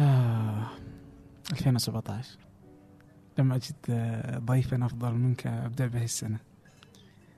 [0.00, 0.66] آه
[1.52, 2.38] 2017
[3.38, 6.38] لما أجد آه، ضيفا أفضل منك أبدأ به السنة.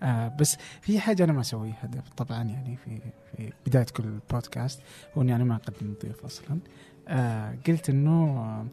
[0.03, 1.91] آه بس في حاجة أنا ما أسويها.
[2.17, 3.01] طبعا يعني في
[3.37, 4.83] في بداية كل بودكاست
[5.17, 6.59] هو إني أنا ما أقدم ضيف أصلا.
[7.09, 8.67] آه قلت إنه آه،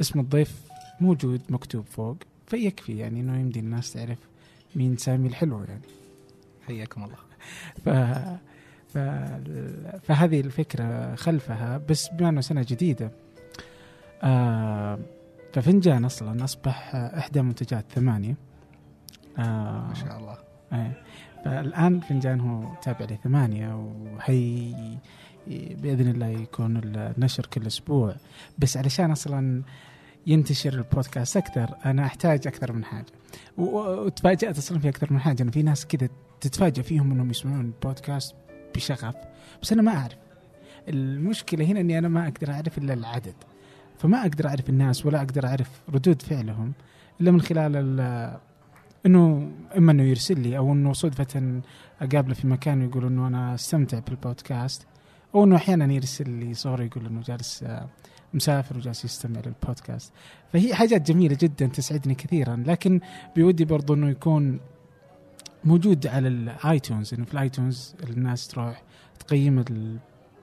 [0.00, 0.62] اسم الضيف
[1.00, 4.18] موجود مكتوب فوق فيكفي يعني إنه يمدي الناس تعرف
[4.76, 5.82] مين سامي الحلو يعني.
[6.66, 7.16] حياكم الله.
[7.84, 7.88] ف...
[8.92, 8.98] ف...
[10.06, 13.10] فهذه الفكرة خلفها بس بما أنه سنة جديدة
[14.22, 14.98] آه
[15.52, 18.34] ففنجان أصلا أصبح إحدى منتجات ثمانية.
[19.38, 20.38] آه ما شاء الله.
[20.72, 20.92] آه
[21.44, 24.74] فالآن فنجان هو تابع لثمانية وهي
[25.48, 28.16] بإذن الله يكون النشر كل أسبوع.
[28.58, 29.62] بس علشان أصلا
[30.26, 33.06] ينتشر البودكاست أكثر أنا أحتاج أكثر من حاجة.
[33.58, 35.42] وتفاجأت أصلا في أكثر من حاجة.
[35.42, 36.08] أنا في ناس كذا
[36.40, 38.34] تتفاجأ فيهم أنهم يسمعون البودكاست
[38.74, 39.14] بشغف.
[39.62, 40.16] بس أنا ما أعرف.
[40.88, 43.34] المشكلة هنا أني أنا ما أقدر أعرف إلا العدد.
[43.98, 46.72] فما أقدر أعرف الناس ولا أقدر أعرف ردود فعلهم
[47.20, 47.76] إلا من خلال
[49.06, 51.60] إنه إما إنه يرسل لي أو إنه صدفة
[52.02, 54.86] أقابله في مكان ويقول إنه أنا أستمتع بالبودكاست.
[55.34, 57.64] أو إنه أحيانا يرسل لي صورة يقول إنه جالس
[58.34, 60.12] مسافر وجالس يستمع للبودكاست.
[60.52, 63.00] فهي حاجات جميلة جدا تسعدني كثيرا لكن
[63.36, 64.60] بودي برضو إنه يكون
[65.64, 68.82] موجود على ال iTunes إنه في ال iTunes الناس تروح
[69.18, 69.64] تقيم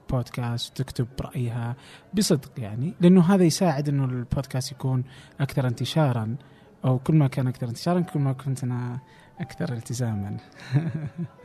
[0.09, 1.75] البودكاست وتكتب رأيها
[2.13, 5.03] بصدق يعني لأنه هذا يساعد إنه البودكاست يكون
[5.39, 6.35] أكثر انتشارا
[6.85, 8.99] أو كل ما كان أكثر انتشارا كل ما كنت أنا
[9.39, 10.37] أكثر التزاما.
[10.75, 10.79] آه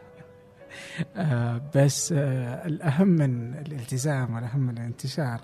[1.75, 5.41] بس آه الأهم من الالتزام والأهم من الانتشار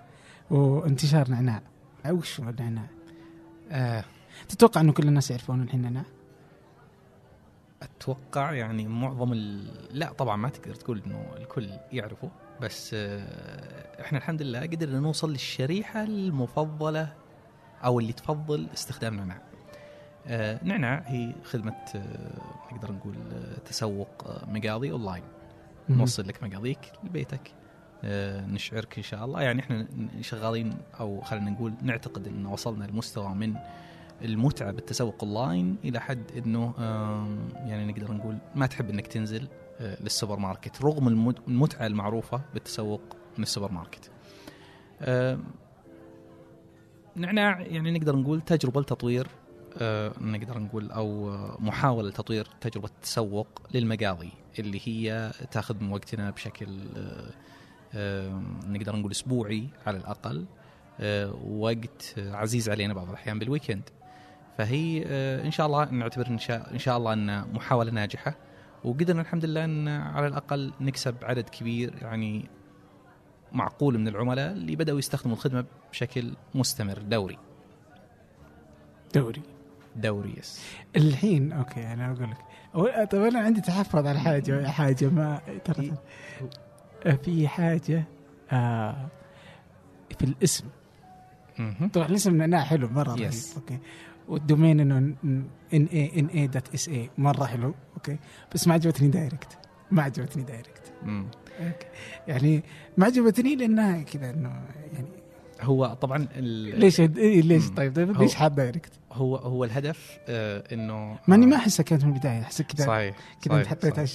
[0.51, 1.63] وانتشار نعناع
[2.11, 2.87] وش هو النعناع؟
[3.71, 4.05] آه
[4.49, 6.05] تتوقع إنه كل الناس يعرفون الحين نعناع؟
[7.83, 9.71] أتوقع يعني معظم ال...
[9.99, 15.31] لا طبعا ما تقدر تقول إنه الكل يعرفه بس آه إحنا الحمد لله قدرنا نوصل
[15.33, 17.13] للشريحة المفضلة
[17.85, 19.50] أو اللي تفضل استخدام نعناع.
[20.27, 24.09] آه نعناع هي خدمة آه نقدر نقول آه تسوق
[24.49, 25.23] مقاضي أونلاين.
[25.89, 27.53] نوصل لك مقاضيك لبيتك
[28.49, 29.87] نشعرك إن شاء الله يعني إحنا
[30.21, 33.55] شغالين أو خلينا نقول نعتقد إن وصلنا لمستوى من
[34.23, 36.75] المتعة بالتسوق أونلاين إلى حد إنه
[37.55, 39.49] يعني نقدر نقول ما تحب إنك تنزل
[39.81, 41.09] للسوبر ماركت رغم
[41.49, 43.01] المتعة المعروفة بالتسوق
[43.39, 44.11] من السوبر ماركت.
[47.17, 49.27] نعناع يعني نقدر نقول تجربة لتطوير
[50.21, 56.69] نقدر نقول أو محاولة لتطوير تجربة التسوق للمقاضي اللي هي تاخذ من وقتنا بشكل
[58.67, 60.47] نقدر نقول أسبوعي على الأقل
[61.01, 63.83] آه، وقت عزيز علينا بعض الأحيان بالويكند
[64.59, 68.35] فهي آه، إن شاء الله نعتبر إن شاء إن شاء الله أن محاولة ناجحة
[68.85, 72.49] وقدرنا الحمد لله أن على الأقل نكسب عدد كبير يعني
[73.53, 77.39] معقول من العملاء اللي بدأوا يستخدموا الخدمة بشكل مستمر دوري.
[79.15, 79.43] دوري
[79.97, 80.61] دوري yes
[80.97, 85.95] الحين okay أنا أقول لك طيب أنا عندي تحفظ على حاجة حاجة ما ترى
[87.25, 88.05] في حاجة
[88.53, 89.09] آه
[90.19, 90.65] في الاسم
[91.93, 93.21] طبعا الاسم نعناع حلو مره رهيب
[93.57, 93.79] okay
[94.29, 94.99] وال domain انه
[95.75, 98.19] N A N A dot S A مره حلو okay
[98.55, 99.59] بس ما عجبتني direct
[99.91, 100.93] ما عجبتني direct
[102.29, 102.63] يعني
[102.97, 104.63] ما عجبتني لانها كذا انه
[104.93, 105.09] يعني
[105.61, 111.19] هو طبعا ليش إيه ليش طيب, طيب ليش حاب دايركت؟ هو هو الهدف آه إنه
[111.29, 114.07] ماني ما احسها كانت من البداية احس كذا صحيح كذا أنت حطيتها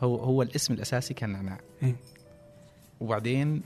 [0.00, 1.96] هو هو الاسم الأساسي كان نعناع إيه؟
[3.00, 3.62] وبعدين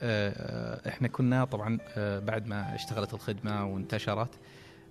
[0.00, 4.30] آه إحنا كنا طبعا آه بعد ما اشتغلت الخدمة وانتشرت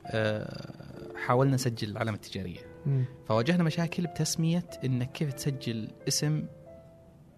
[0.05, 0.73] آه
[1.25, 2.59] حاولنا نسجل العلامة التجارية.
[3.27, 6.43] فواجهنا مشاكل بتسمية إنك كيف تسجل اسم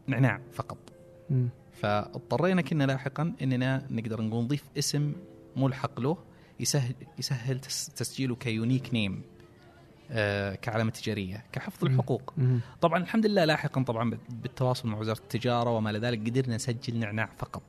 [0.08, 0.78] نعناع فقط
[1.30, 1.48] م.
[1.82, 5.14] فاضطرينا كنا لاحقا إننا نقدر نقول نضيف اسم
[5.56, 6.18] ملحق له
[6.60, 7.60] يسهل يسهل
[7.96, 9.22] تسجيله ك unique name
[10.12, 12.34] آه كعلامة تجارية كحفظ الحقوق.
[12.82, 17.30] طبعا الحمد لله لاحقا طبعا بالتواصل مع وزارة التجارة وما إلى ذلك قدرنا نسجل نعناع
[17.38, 17.64] فقط.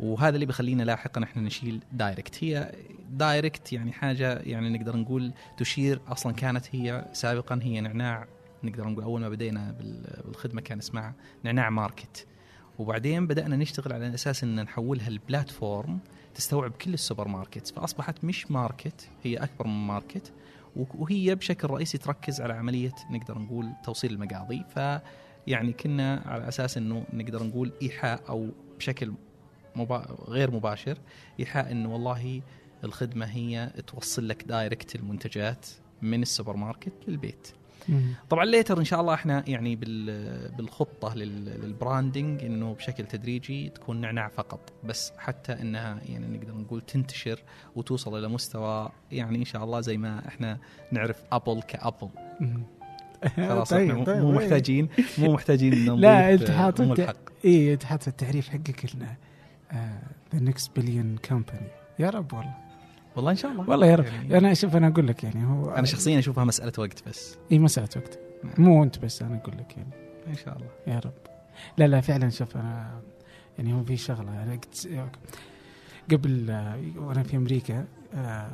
[0.00, 2.44] وهذا اللي بيخلينا لاحقا إحنا نشيل direct.
[2.44, 2.72] هي
[3.10, 8.26] direct يعني حاجة يعني نقدر نقول تشير أصلا كانت هي سابقا هي نعناع.
[8.64, 9.76] نقدر نقول أول ما بدينا
[10.24, 11.14] بالخدمة كان اسمها
[11.44, 12.26] نعناع market.
[12.78, 15.98] وبعدين بدأنا نشتغل على أساس إن نحولها ل platform
[16.34, 20.32] تستوعب كل السوبر ماركت فأصبحت مش market هي أكبر من market
[20.76, 25.00] وهي بشكل رئيسي تركز على عملية نقدر نقول توصيل المقاضي ف
[25.46, 28.48] يعني كنا على أساس إنه نقدر نقول إيحاء أو
[28.78, 29.12] بشكل
[29.76, 30.16] مبا...
[30.28, 30.98] غير مباشر
[31.40, 32.42] إيحاء إنه والله
[32.84, 35.66] الخدمة هي توصل لك direct المنتجات
[36.02, 37.48] من السوبر ماركت للبيت.
[38.30, 43.68] طبعا later إن شاء الله إحنا يعني بال- بالخطة لل- لل branding إنه بشكل تدريجي
[43.68, 47.38] تكون نعناع فقط بس حتى إنها يعني نقدر نقول تنتشر
[47.76, 50.58] وتوصل إلى مستوى يعني إن شاء الله زي ما إحنا
[50.92, 52.08] نعرف Apple ك Apple.
[53.36, 54.40] خلاص طيب، إحنا طيب، مو طيب.
[54.42, 54.88] محتاجين
[55.18, 59.16] مو محتاجين لا نضيف أنت حاط أم أنت الحق اي أنت حاط التعريف حقك انه
[60.34, 61.68] the next billion company
[61.98, 62.54] يا رب والله
[63.16, 63.70] والله إن شاء الله.
[63.70, 64.04] والله يا رب.
[64.04, 67.38] يعني أنا شوف أنا أقول لك يعني هو أنا شخصيا أشوفها مسألة وقت بس.
[67.52, 68.18] إي مسألة وقت.
[68.44, 68.54] نعم.
[68.58, 69.90] مو أنت بس أنا أقول لك يعني.
[70.26, 70.68] إن شاء الله.
[70.86, 71.12] يا رب.
[71.78, 73.00] لا لا فعلا شوف أنا
[73.58, 74.42] يعني هو في شغلة.
[74.42, 74.88] أنا قلت
[76.12, 76.50] قبل
[76.96, 78.50] وأنا في أمريكا آه،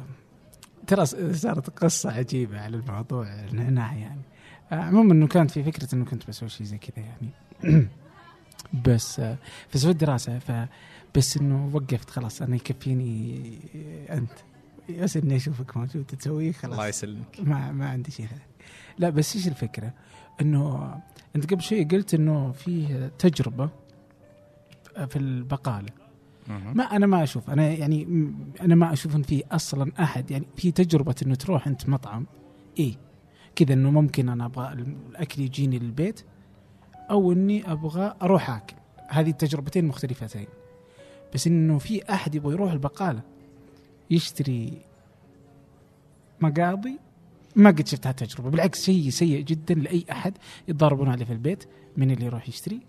[0.86, 4.20] ترى صارت قصة عجيبة على الموضوع النعناع يعني.
[4.72, 7.86] آه، عموما إنه كانت في فكرة إنه كنت بسوي شيء زي كذا يعني.
[8.86, 9.36] بس آه،
[9.68, 10.52] فسويت دراسة ف
[11.16, 13.40] بس إنه وقفت خلاص أنا يكفيني
[14.10, 14.30] أنت.
[15.00, 16.72] بس إني أشوفك موجود تسويه خلاص.
[16.72, 17.40] الله يسلمك.
[17.40, 18.26] ما ما عندي شيء.
[18.26, 18.42] ثاني
[18.98, 19.92] لا بس إيش الفكرة؟
[20.40, 20.94] إنه
[21.36, 23.70] أنت قبل شوي قلت إنه في تجربة
[25.08, 25.88] في البقالة.
[26.48, 27.50] ما أنا ما أشوف.
[27.50, 31.88] أنا يعني أنا ما أشوف إن في أصلا أحد يعني في تجربة إنه تروح أنت
[31.88, 32.26] مطعم
[32.78, 32.94] إيه
[33.56, 36.24] كذا إنه ممكن أنا أبغى الأكل يجيني للبيت
[37.10, 38.76] أو إني أبغى أروح آكل.
[39.08, 40.46] هذه التجربتين مختلفتين.
[41.34, 43.20] بس إنه في أحد يبغى يروح البقالة.
[44.10, 44.78] يشتري
[46.40, 46.98] مقاضي.
[47.56, 48.50] ما قد شفت هالتجربة.
[48.50, 50.38] بالعكس شيء سيء جدا لأي أحد
[50.68, 51.64] يتضاربون عليه في البيت.
[51.96, 52.80] من اللي يروح يشتري؟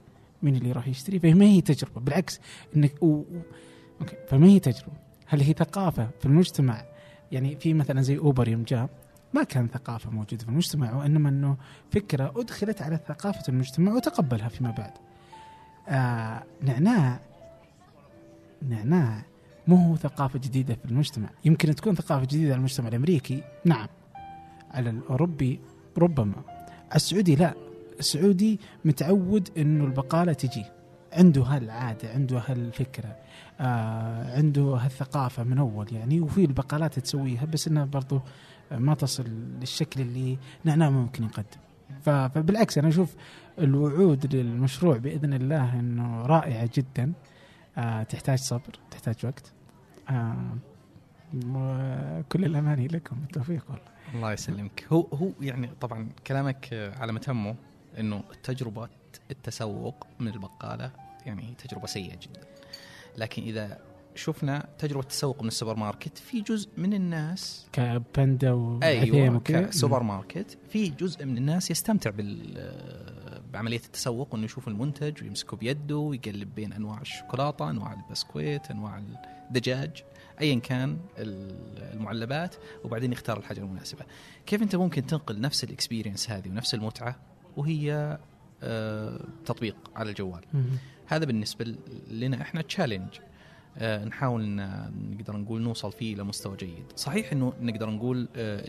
[0.41, 2.01] من اللي يروح يشتري؟ فما هي تجربة.
[2.01, 2.39] بالعكس
[2.75, 3.23] إنك و...
[4.01, 4.97] أوكي فما هي تجربة.
[5.25, 6.85] هل هي ثقافة في المجتمع؟
[7.31, 8.89] يعني في مثلا زي أوبر يوم جاء
[9.33, 11.57] ما كان ثقافة موجودة في المجتمع وإنما إنه
[11.91, 14.91] فكرة أدخلت على ثقافة المجتمع وتقبلها فيما بعد.
[15.87, 17.19] آه نعناع
[18.69, 19.25] نعناع.
[19.67, 21.29] مو هو ثقافة جديدة في المجتمع.
[21.45, 23.43] يمكن تكون ثقافة جديدة على المجتمع الأمريكي.
[23.65, 23.87] نعم.
[24.71, 25.59] على الأوروبي
[25.97, 26.43] ربما.
[26.95, 27.53] السعودي لا.
[27.99, 30.65] السعودي متعود أنه البقالة تجي.
[31.13, 33.15] عنده هالعادة عنده هالفكرة
[33.59, 36.21] آه عنده هالثقافة من أول يعني.
[36.21, 38.21] وفي البقالات تسويها بس أنها برضو
[38.71, 39.25] ما تصل
[39.59, 41.59] للشكل اللي نعناع ممكن يقدم.
[42.01, 43.15] فبالعكس أنا أشوف
[43.59, 47.13] الوعود للمشروع بإذن الله أنه رائعة جدا.
[47.79, 49.53] آه تحتاج صبر تحتاج وقت.
[50.09, 50.57] آه
[51.45, 53.83] وكل الأماني لكم بالتوفيق والله.
[54.15, 54.85] الله يسلمك.
[54.91, 57.55] هو هو يعني طبعا كلامك على متمه
[57.99, 58.89] إنه تجربة
[59.31, 60.91] التسوق من البقالة
[61.25, 62.41] يعني تجربة سيئة جدا.
[63.17, 63.77] لكن إذا
[64.15, 70.57] شفنا تجربة التسوق من السوبر ماركت في جزء من الناس كباندا وعثيم أيوه كسوبر ماركت
[70.69, 72.53] في جزء من الناس يستمتع بال
[73.53, 79.03] بعملية التسوق وإنه يشوف المنتج ويمسكه بيده ويقلب بين أنواع الشوكولاتة، أنواع البسكويت، أنواع
[79.47, 80.03] الدجاج،
[80.41, 80.97] ايا كان
[81.93, 84.05] المعلبات وبعدين يختار الحاجة المناسبة.
[84.45, 87.15] كيف أنت ممكن تنقل نفس ال experience هذه ونفس المتعة
[87.57, 88.17] وهي
[88.63, 90.41] آه، تطبيق على الجوال.
[91.05, 91.75] هذا بالنسبة
[92.07, 93.09] لنا إحنا challenge
[93.81, 96.83] نحاول ن- نقدر نقول نوصل فيه إلى مستوى جيد.
[96.95, 98.61] صحيح إنه نقدر نقول آه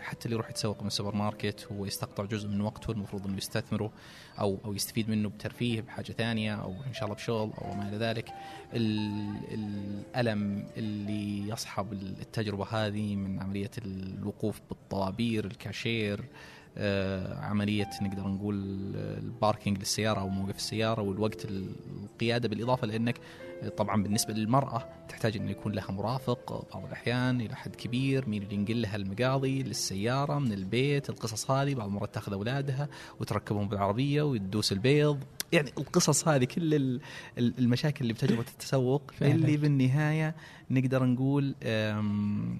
[0.00, 3.92] حتى اللي يروح يتسوق من السوبر ماركت هو يستقطع جزء من وقته المفروض إنه يستثمره
[4.40, 7.96] أو أو يستفيد منه بترفيه بحاجة ثانية أو إن شاء الله بشغل أو ما إلى
[7.96, 8.28] ذلك.
[8.74, 16.24] ال- الألم اللي يصحب التجربة هذه من عملية الوقوف بالطوابير الكاشير
[16.80, 18.54] آه، عملية نقدر نقول
[18.96, 23.18] الباركينج للسيارة أو موقف السيارة والوقت القيادة بالإضافة لأنك
[23.76, 28.54] طبعا بالنسبة للمرأة تحتاج انه يكون لها مرافق بعض الأحيان إلى حد كبير مين اللي
[28.54, 32.88] ينقل لها المقاضي للسيارة من البيت القصص هذه بعض المرات تأخذ أولادها
[33.20, 35.18] وتركبهم بالعربية وتدوس البيض
[35.52, 37.00] يعني القصص هذه كل ال-
[37.38, 39.02] ال- المشاكل اللي بتجربة التسوق.
[39.22, 40.34] اللي بالنهاية
[40.70, 42.58] نقدر نقول أم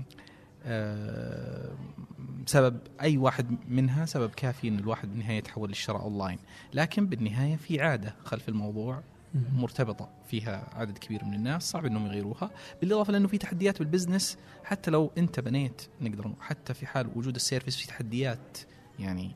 [2.47, 6.39] سبب أي واحد منها سبب كافي إن الواحد بالنهاية يتحول للشراء أونلاين
[6.75, 9.03] لكن بالنهاية في عادة خلف الموضوع.
[9.35, 12.51] مرتبطة فيها عدد كبير من الناس صعب إنهم يغيروها.
[12.81, 17.35] بالإضافة لأنه في تحديات بال business حتى لو أنت بنيت نقدر حتى في حال وجود
[17.35, 18.59] ال service في تحديات
[18.99, 19.31] يعني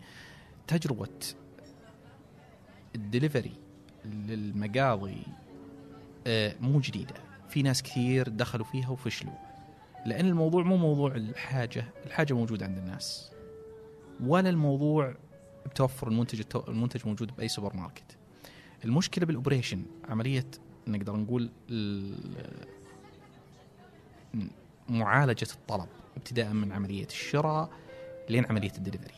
[0.66, 1.08] تجربة
[2.94, 3.52] الدليفري
[4.04, 5.22] للمقاضي
[6.26, 7.14] آه، مو جديدة.
[7.48, 9.32] في ناس كثير دخلوا فيها وفشلوا.
[10.06, 13.30] لأن الموضوع مو موضوع الحاجة الحاجة موجودة عند الناس.
[14.20, 15.14] ولا الموضوع
[15.66, 18.16] بتوفر المنتج المنتج موجود بأي سوبر ماركت.
[18.84, 20.46] المشكلة بال operation عملية
[20.86, 22.66] نقدر نقول ال-
[24.88, 27.70] معالجة الطلب ابتداء من عملية الشراء
[28.30, 29.14] لين عملية الدليفري.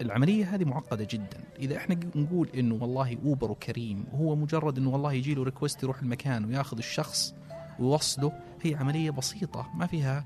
[0.00, 1.40] العملية هذه معقدة جدا.
[1.58, 5.82] إذا إحنا نقول إنه والله Uber و Careem وهو مجرد إنه والله يجي له request
[5.82, 7.34] يروح المكان وياخذ الشخص
[7.78, 8.32] ويوصله
[8.62, 10.24] هي عملية بسيطة ما فيها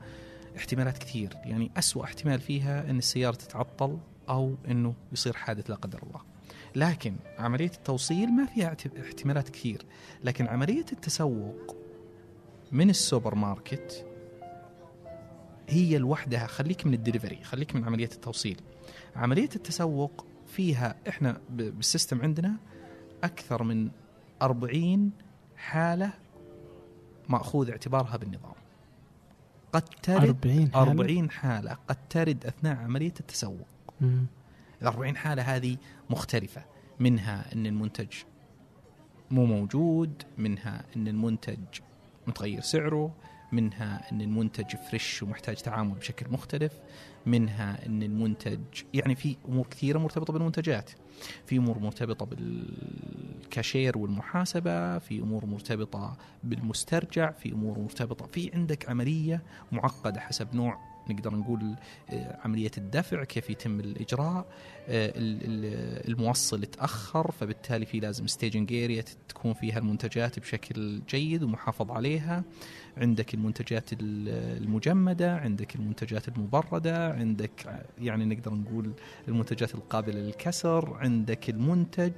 [0.56, 1.36] احتمالات كثير.
[1.44, 6.20] يعني أسوأ احتمال فيها إن السيارة تتعطل أو إنه يصير حادث لا قدر الله.
[6.76, 9.86] لكن عملية التوصيل ما فيها احتمالات كثير.
[10.24, 11.76] لكن عملية التسوق
[12.72, 14.06] من السوبر ماركت
[15.68, 16.46] هي لوحدها.
[16.46, 18.60] خليك من الدليفري خليك من عملية التوصيل.
[19.16, 22.56] عملية التسوق فيها إحنا بال system عندنا
[23.24, 23.90] أكثر من
[24.42, 25.10] 40
[25.56, 26.12] حالة
[27.28, 28.54] مأخوذ اعتبارها بالنظام.
[29.72, 33.66] قد ترد 40 حالة؟ 40 حالة قد ترد أثناء عملية التسوق.
[34.00, 34.26] مم.
[34.82, 35.76] ال 40 حالة هذه
[36.10, 36.64] مختلفة.
[37.00, 38.08] منها إن المنتج
[39.30, 41.58] مو موجود منها إن المنتج
[42.26, 43.14] متغير سعره
[43.52, 46.72] منها إن المنتج فريش ومحتاج تعامل بشكل مختلف
[47.26, 48.60] منها إن المنتج
[48.94, 50.90] يعني في أمور كثيرة مرتبطة بالمنتجات.
[51.46, 59.42] في أمور مرتبطة بالكاشير والمحاسبة في أمور مرتبطة بالمسترجع في أمور مرتبطة في عندك عملية
[59.72, 61.74] معقدة حسب نوع نقدر نقول
[62.10, 64.46] آه، عملية الدفع كيف يتم الإجراء
[64.88, 71.42] آه، ال- ال- الموصل تاخر فبالتالي في لازم staging area تكون فيها المنتجات بشكل جيد
[71.42, 72.42] ومحافظ عليها
[72.96, 73.98] عندك المنتجات ال-
[74.62, 78.92] المجمدة عندك المنتجات المبردة عندك ع- يعني نقدر نقول
[79.28, 82.12] المنتجات القابلة للكسر عندك المنتج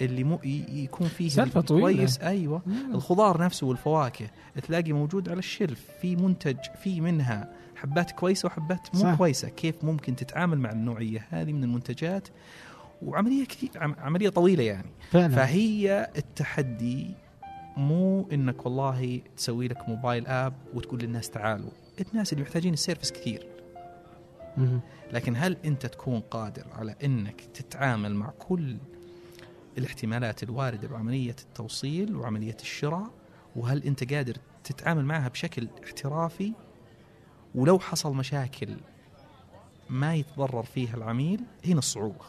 [0.00, 1.96] اللي مو يكون فيه سالفة طويلة.
[1.96, 2.94] كويس أيوه مم.
[2.94, 4.26] الخضار نفسه والفواكه
[4.62, 9.14] تلاقي موجود على الشلف في منتج في منها حبات كويسة وحبات مو صح.
[9.14, 9.48] كويسة.
[9.48, 12.28] كيف ممكن تتعامل مع النوعية هذه من المنتجات؟
[13.02, 14.90] وعملية كثير عم- عملية طويلة يعني.
[15.10, 15.28] فعلا.
[15.36, 17.14] فهي التحدي
[17.76, 21.70] مو إنك والله تسوي لك موبايل آب وتقول للناس تعالوا.
[22.12, 23.46] الناس اللي محتاجين السيرفس كثير.
[25.12, 28.76] لكن هل أنت تكون قادر على إنك تتعامل مع كل
[29.78, 33.10] الاحتمالات الواردة بعملية التوصيل وعملية الشراء؟
[33.56, 36.52] وهل أنت قادر تتعامل معها بشكل احترافي؟
[37.54, 38.76] ولو حصل مشاكل
[39.90, 42.24] ما يتضرر فيها العميل هنا الصعوبة.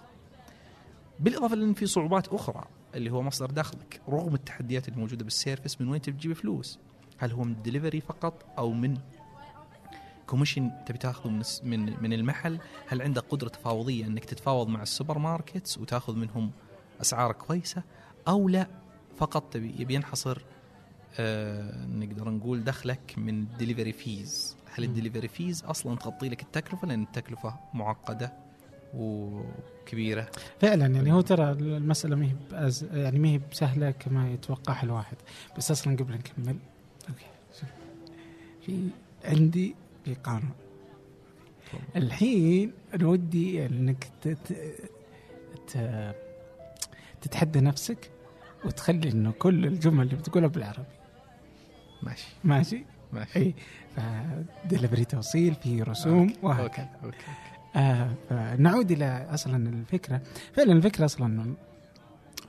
[1.19, 5.81] بالإضافة لأن في صعوبات أخرى اللي هو مصدر دخلك رغم التحديات اللي موجوده بال service
[5.81, 6.79] من وين تجيب فلوس؟
[7.17, 8.97] هل هو من الدليفري فقط أو من
[10.27, 15.17] commission تبي تاخذه من من من المحل؟ هل عندك قدرة تفاوضية إنك تتفاوض مع ال
[15.17, 16.51] supermarkets وتاخذ منهم
[17.01, 17.83] أسعار كويسة؟
[18.27, 18.67] أو لا
[19.17, 20.41] فقط تبي يبي ينحصر
[21.19, 24.89] آه نقدر نقول دخلك من ال delivery fees هل.
[24.89, 28.33] ال delivery fees أصلا تغطي لك التكلفة لأن التكلفة معقدة
[28.93, 30.31] وكبيرة.
[30.61, 32.83] فعلا يعني هو ترى المسألة ما هي بأز...
[32.93, 35.17] يعني ما هي بسهلة كما يتوقعها الواحد.
[35.57, 36.57] بس أصلا قبل نكمل
[37.09, 37.25] أوكي
[37.59, 37.69] شوف
[38.65, 38.87] في
[39.25, 40.51] عندي في قانون
[41.95, 44.07] الحين أنا ودي إنك.
[47.21, 48.11] تتحدى نفسك
[48.65, 50.85] وتخلي إنه كل الجمل اللي بتقولها بالعربي.
[52.03, 52.27] ماشي.
[52.43, 53.39] ماشي؟ ماشي.
[53.39, 53.53] إي.
[53.95, 56.89] فدليفري توصيل في رسوم وهكذا.
[57.75, 60.21] آه فنعود إلى أصلا الفكرة.
[60.53, 61.53] فعلا الفكرة أصلا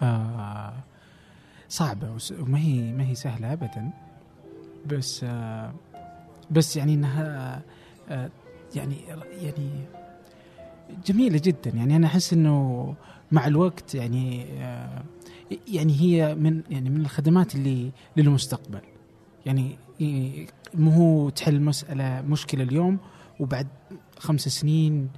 [0.03, 0.73] آه
[1.69, 3.91] صعبة وما هي ما هي سهلة ابدا.
[4.87, 5.75] بس آه
[6.51, 7.63] بس يعني إنها
[8.09, 8.31] آه
[8.75, 8.97] يعني
[9.43, 9.71] يعني
[11.07, 11.71] جميلة جدا.
[11.71, 12.95] يعني أنا أحس إنه
[13.33, 15.03] مع الوقت يعني آه
[15.69, 18.81] يعني هي من يعني من الخدمات اللي للمستقبل.
[19.47, 19.79] يعني
[20.75, 22.99] مو هو تحل مسألة مشكلة اليوم
[23.41, 23.67] وبعد
[24.19, 25.11] خمس سنين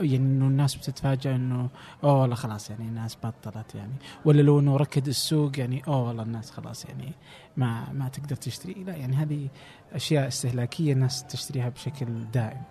[0.00, 1.68] يعني إنه الناس بتتفاجئ إنه
[2.04, 3.92] أوه والله خلاص يعني الناس بطلت يعني.
[4.24, 7.12] ولا لو إنه ركد السوق يعني أوه والله الناس خلاص يعني
[7.56, 8.72] ما ما تقدر تشتري.
[8.72, 9.48] لا يعني هذه
[9.92, 12.62] أشياء استهلاكية الناس تشتريها بشكل دائم.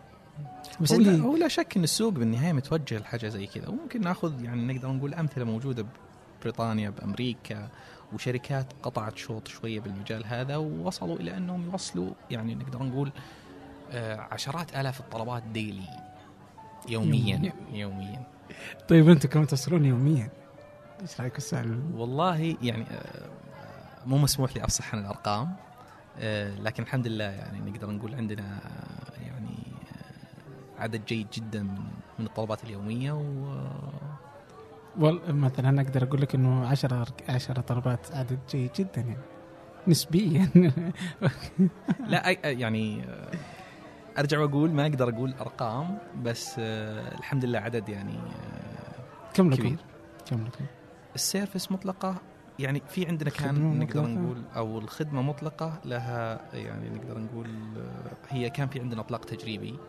[0.82, 3.68] بس هو لا, عندي هو لا شك إن السوق بالنهاية متوجه لحاجة زي كذا.
[3.68, 5.86] وممكن نأخذ يعني نقدر نقول أمثلة موجودة
[6.40, 7.70] ببريطانيا بأمريكا
[8.14, 13.12] وشركات قطعت شوط شوية بالمجال هذا ووصلوا إلى أنهم يوصلوا يعني نقدر نقول
[13.92, 15.88] آه، عشرات آلاف الطلبات ديلي
[16.90, 17.54] يوميا يومياً.
[17.72, 18.24] يوميا
[18.88, 20.30] طيب أنتم كم تصلون يوميا؟
[21.02, 23.30] إيش رأيك السؤال؟ والله يعني آه،
[24.06, 25.56] مو مسموح لي أفصح عن الأرقام
[26.20, 28.60] آه، لكن الحمد لله يعني نقدر نقول عندنا
[29.22, 29.58] يعني
[30.78, 31.82] عدد جيد جدا من
[32.20, 33.56] من الطلبات اليومية و
[35.00, 39.18] والله مثلا أقدر أقول لك إنه 10 10 طلبات عدد جيد جدا يعني
[39.88, 40.50] نسبيا
[42.08, 43.06] لا أي- يعني
[44.18, 49.62] أرجع وأقول ما أقدر أقول أرقام بس آه، الحمد لله عدد يعني آه، كم لكم؟
[49.64, 49.78] كبير
[50.26, 50.66] كم لكم؟
[51.16, 52.16] السيرفس مطلقة
[52.60, 57.48] يعني في عندنا كان نقدر مطلقة؟ نقول أو الخدمة مطلقة لها يعني نقدر نقول
[57.78, 59.80] آه، هي كان في عندنا أطلاق تجريبي.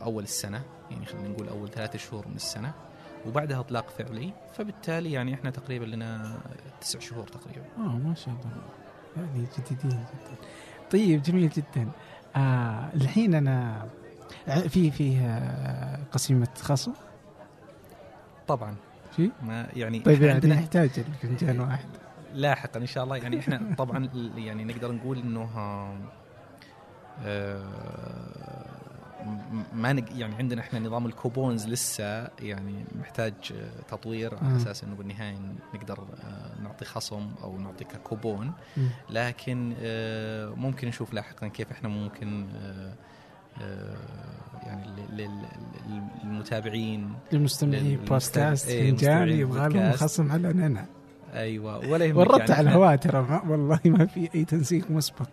[0.00, 2.72] باول السنة يعني خلينا نقول أول ثلاثة شهور من السنة
[3.26, 6.38] وبعدها اطلاق فعلي فبالتالي يعني إحنا تقريبا لنا
[6.80, 7.66] تسع شهور تقريبا.
[7.78, 8.62] آه ما شاء الله.
[9.16, 10.36] يعني جديدين جدا.
[10.90, 11.90] طيب جميل جدا.
[12.36, 13.86] آه الحين أنا
[14.68, 16.92] في في آه، قسيمة خصم
[18.48, 18.76] طبعا.
[19.16, 21.86] في؟ ما يعني طيب يعني عندنا نحتاج الفنجان واحد.
[22.34, 23.16] لاحقا إن شاء الله.
[23.16, 25.48] يعني إحنا طبعا يعني نقدر نقول إنه
[27.24, 28.81] آه،
[29.74, 33.32] ما نق يعني عندنا إحنا نظام الكوبونز لسه يعني محتاج
[33.88, 34.56] تطوير على.
[34.56, 35.36] أساس إنه بالنهاية
[35.74, 38.52] نقدر آه، نعطي خصم أو نعطي ككوبون.
[39.10, 43.96] لكن آه، ممكن نشوف لاحقا كيف إحنا ممكن آه،
[44.66, 49.92] يعني لل- لل- للمتابعين للمستمعين للمستمع- بودكاست إيه، فنجان مستمعين يبغى لهم.
[49.92, 50.86] خصم على نانا
[51.34, 55.28] أيوه ولا يهمك يعني على الهواء ترى والله ما في أي تنسيق مسبق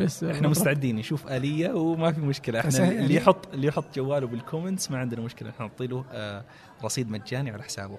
[0.00, 2.60] بس إحنا مستعدين نشوف آلية وما في مشكلة.
[2.60, 3.14] إحنا اللي يعني.
[3.14, 5.50] يحط اللي يحط جواله بال comments ما عندنا مشكلة.
[5.50, 6.44] إحنا نعطي له آه،
[6.84, 7.98] رصيد مجاني على حسابه.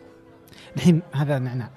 [0.76, 1.70] الحين هذا نعناع.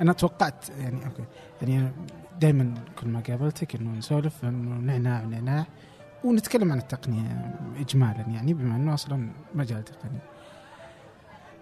[0.00, 1.24] أنا توقعت يعني okay.
[1.62, 1.92] يعني
[2.40, 5.66] دائما كل ما قابلتك إنه نسولف إنه نعناع ونعناع
[6.24, 10.18] ونتكلم عن التقنية اجمالا يعني بما إنه أصلا مجال تقني.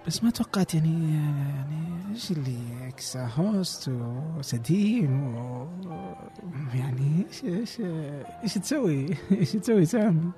[0.07, 5.69] بس ما توقعت يعني يعني إيش اللي إكسا هوست وسديم و
[6.75, 7.81] يعني إيش إيش
[8.43, 9.07] إيش تسوي؟
[9.41, 10.33] إيش تسوي سام؟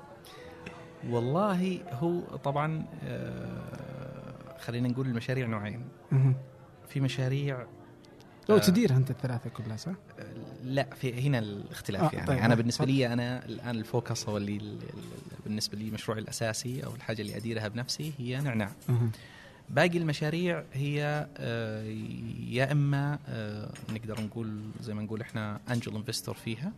[1.09, 5.85] والله هو طبعا آه، خلينا نقول المشاريع نوعين.
[6.89, 7.67] في مشاريع
[8.49, 8.61] لو آه.
[8.61, 10.25] تدير أنت الثلاثة كلها صح؟ آه،
[10.65, 12.85] لا في هنا الاختلاف آه، يعني طيب، أنا آه، بالنسبة.
[12.85, 17.23] لي أنا الآن ال focus هو اللي ال- ال- بالنسبة لي مشروعي الأساسي أو الحاجة
[17.23, 18.71] اللي أديرها بنفسي هي نعناع.
[19.71, 21.85] باقي المشاريع هي آه،
[22.49, 26.73] يا إما آه، نقدر نقول زي ما نقول إحنا angel investor فيها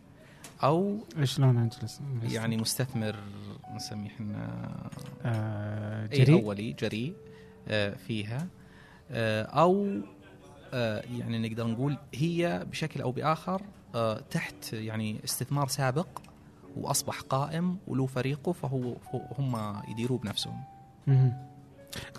[0.63, 2.00] أو شلون angels؟
[2.35, 3.17] يعني مستثمر
[3.75, 4.67] نسميه إحنا
[5.25, 7.15] آه اي جريء أولي جريء
[8.07, 8.47] فيها
[9.45, 10.01] أو
[11.19, 13.63] يعني نقدر نقول هي بشكل أو بآخر
[14.31, 16.09] تحت يعني استثمار سابق
[16.77, 18.97] وأصبح قائم وله فريقه فهو
[19.39, 20.61] هم يديروه بنفسهم.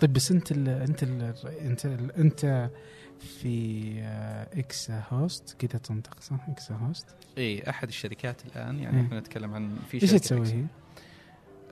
[0.00, 2.70] طيب بس انت ال انت ال انت ال انت
[3.18, 7.06] في آه، إكسا هوست كذا تنطق صح؟ إكسا هوست
[7.38, 9.04] اي أحد الشركات الآن يعني مم.
[9.04, 10.66] إحنا نتكلم عن في إيش شركة تسوي؟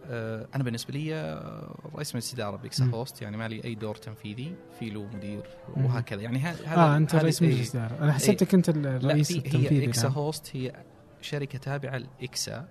[0.06, 2.94] آه، أنا بالنسبة لي آه، رئيس مجلس اداره بإكسا مم.
[2.94, 5.42] هوست يعني ما لي أي دور تنفيذي في له مدير.
[5.76, 7.54] وهكذا يعني هذا آه أنت رئيس إيه.
[7.54, 10.08] مجلس اداره أنا حسبتك أنت الرئيس في التنفيذي هي اكسا.
[10.08, 10.72] هوست هي
[11.20, 12.68] شركة تابعة لإكسا.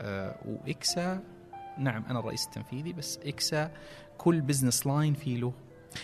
[0.00, 1.22] آه، وإكسا
[1.80, 3.70] نعم أنا الرئيس التنفيذي بس إكسا
[4.18, 5.52] كل business line في له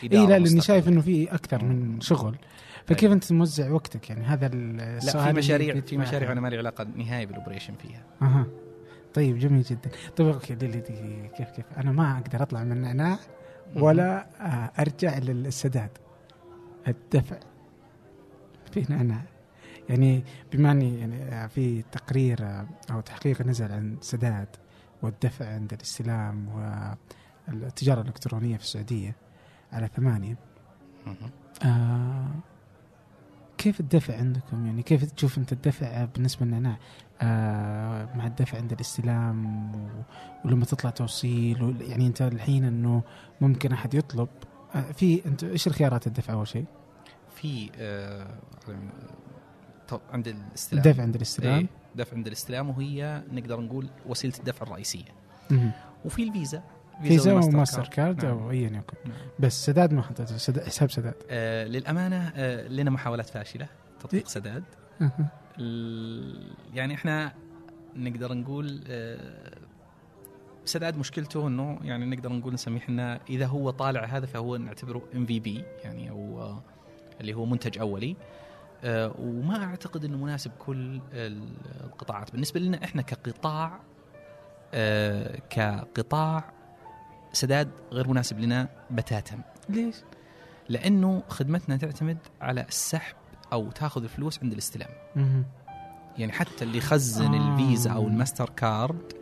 [0.02, 0.60] إي لا لأني.
[0.60, 2.36] شايف إنه في أكثر من شغل.
[2.86, 3.12] فكيف.
[3.12, 6.32] أنت موزع وقتك؟ يعني هذا السؤال لا في مشاريع في مشاريع.
[6.32, 8.02] أنا ما لي علاقة نهائي بال operation فيها.
[8.22, 8.46] أها.
[9.14, 9.90] طيب جميل جدا.
[10.16, 10.80] طيب okay دي دي
[11.36, 13.18] كيف كيف؟ أنا ما أقدر أطلع من النعناع
[13.76, 15.90] ولا آه، أرجع للسداد.
[16.88, 17.36] الدفع
[18.72, 19.22] في نعناع
[19.88, 24.48] يعني بما أني يعني آه، في تقرير آه، أو تحقيق نزل عن سداد
[25.02, 26.48] والدفع عند الاستلام
[27.48, 29.16] والتجارة الإلكترونية في السعودية
[29.72, 30.36] على ثمانية.
[31.06, 31.30] مهم.
[31.64, 32.28] آه
[33.58, 36.76] كيف الدفع عندكم؟ يعني كيف تشوف أنت الدفع بالنسبة للنعناع
[37.20, 39.72] آه مع الدفع عند الاستلام
[40.44, 43.02] ولما تطلع توصيل يعني أنت الحين إنه
[43.40, 44.28] ممكن أحد يطلب.
[44.74, 46.64] آه في أنت إيش الخيارات الدفع أول شيء؟
[47.34, 48.26] في آه،
[50.10, 55.04] عند الاستلام الدفع عند الاستلام إيه، دفع عند الإستلام وهي نقدر نقول وسيلة الدفع الرئيسية.
[56.04, 56.62] وفي الفيزا
[57.02, 58.38] فيزا وماستر كارد نعم.
[58.38, 59.16] أو ايا يكن نعم.
[59.38, 63.66] بس سداد ما حطيته سد- حساب سداد آه للأمانة آه لنا محاولات فاشلة
[64.00, 64.28] تطبيق إيه.
[64.28, 64.64] سداد.
[65.58, 67.32] ال- يعني إحنا
[67.96, 69.58] نقدر نقول آه،
[70.64, 75.26] سداد مشكلته إنه يعني نقدر نقول نسميه إحنا إذا هو طالع هذا فهو نعتبره إم
[75.26, 76.62] في بي يعني أو آه،
[77.20, 78.16] اللي هو منتج أولي آه،
[79.18, 81.48] وما أعتقد إنه مناسب كل ال-
[81.84, 83.80] القطاعات بالنسبة لنا إحنا كقطاع
[84.74, 86.44] آه، كقطاع
[87.32, 89.96] سداد غير مناسب لنا بتاتا ليش؟
[90.68, 93.16] لأنه خدمتنا تعتمد على السحب
[93.52, 94.90] أو تاخذ الفلوس عند الاستلام.
[96.18, 97.52] يعني حتى اللي يخزن آه.
[97.52, 99.12] الفيزا أو الماستر كارد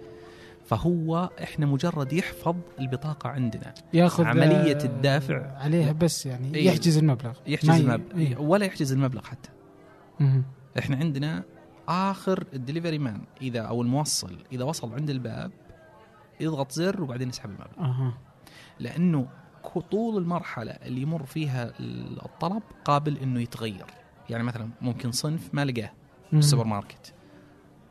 [0.64, 5.56] فهو إحنا مجرد يحفظ البطاقة عندنا ياخذ عملية آه، الدفع.
[5.56, 6.66] عليها بس يعني إيه.
[6.66, 8.36] يحجز المبلغ يحجز المبلغ إيه.
[8.36, 9.50] ولا يحجز المبلغ حتى.
[10.78, 11.44] إحنا عندنا
[11.88, 15.50] آخر ال delivery man إذا أو الموصل إذا وصل عند الباب
[16.40, 18.18] يضغط زر وبعدين يسحب المبلغ أها
[18.80, 19.28] لأنه
[19.90, 23.86] طول المرحلة اللي يمر فيها الطلب قابل إنه يتغير
[24.30, 25.92] يعني مثلا ممكن صنف ما لقاه مم.
[26.32, 27.14] بالسوبر ماركت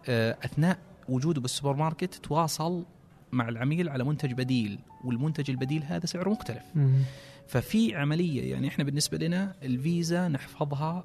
[0.09, 0.77] آه، أثناء
[1.09, 2.85] وجوده بالسوبر ماركت تواصل
[3.31, 6.63] مع العميل على منتج بديل والمنتج البديل هذا سعره مختلف.
[7.47, 11.03] ففي عملية يعني إحنا بالنسبة لنا الفيزا نحفظها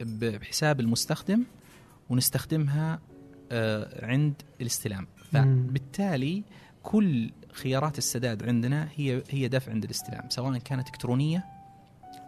[0.00, 1.44] بحساب المستخدم
[2.10, 3.00] ونستخدمها
[3.52, 5.06] آه، عند الاستلام.
[5.66, 6.42] فبالتالي
[6.82, 11.44] كل خيارات السداد عندنا هي هي دفع عند الاستلام سواء كانت إلكترونية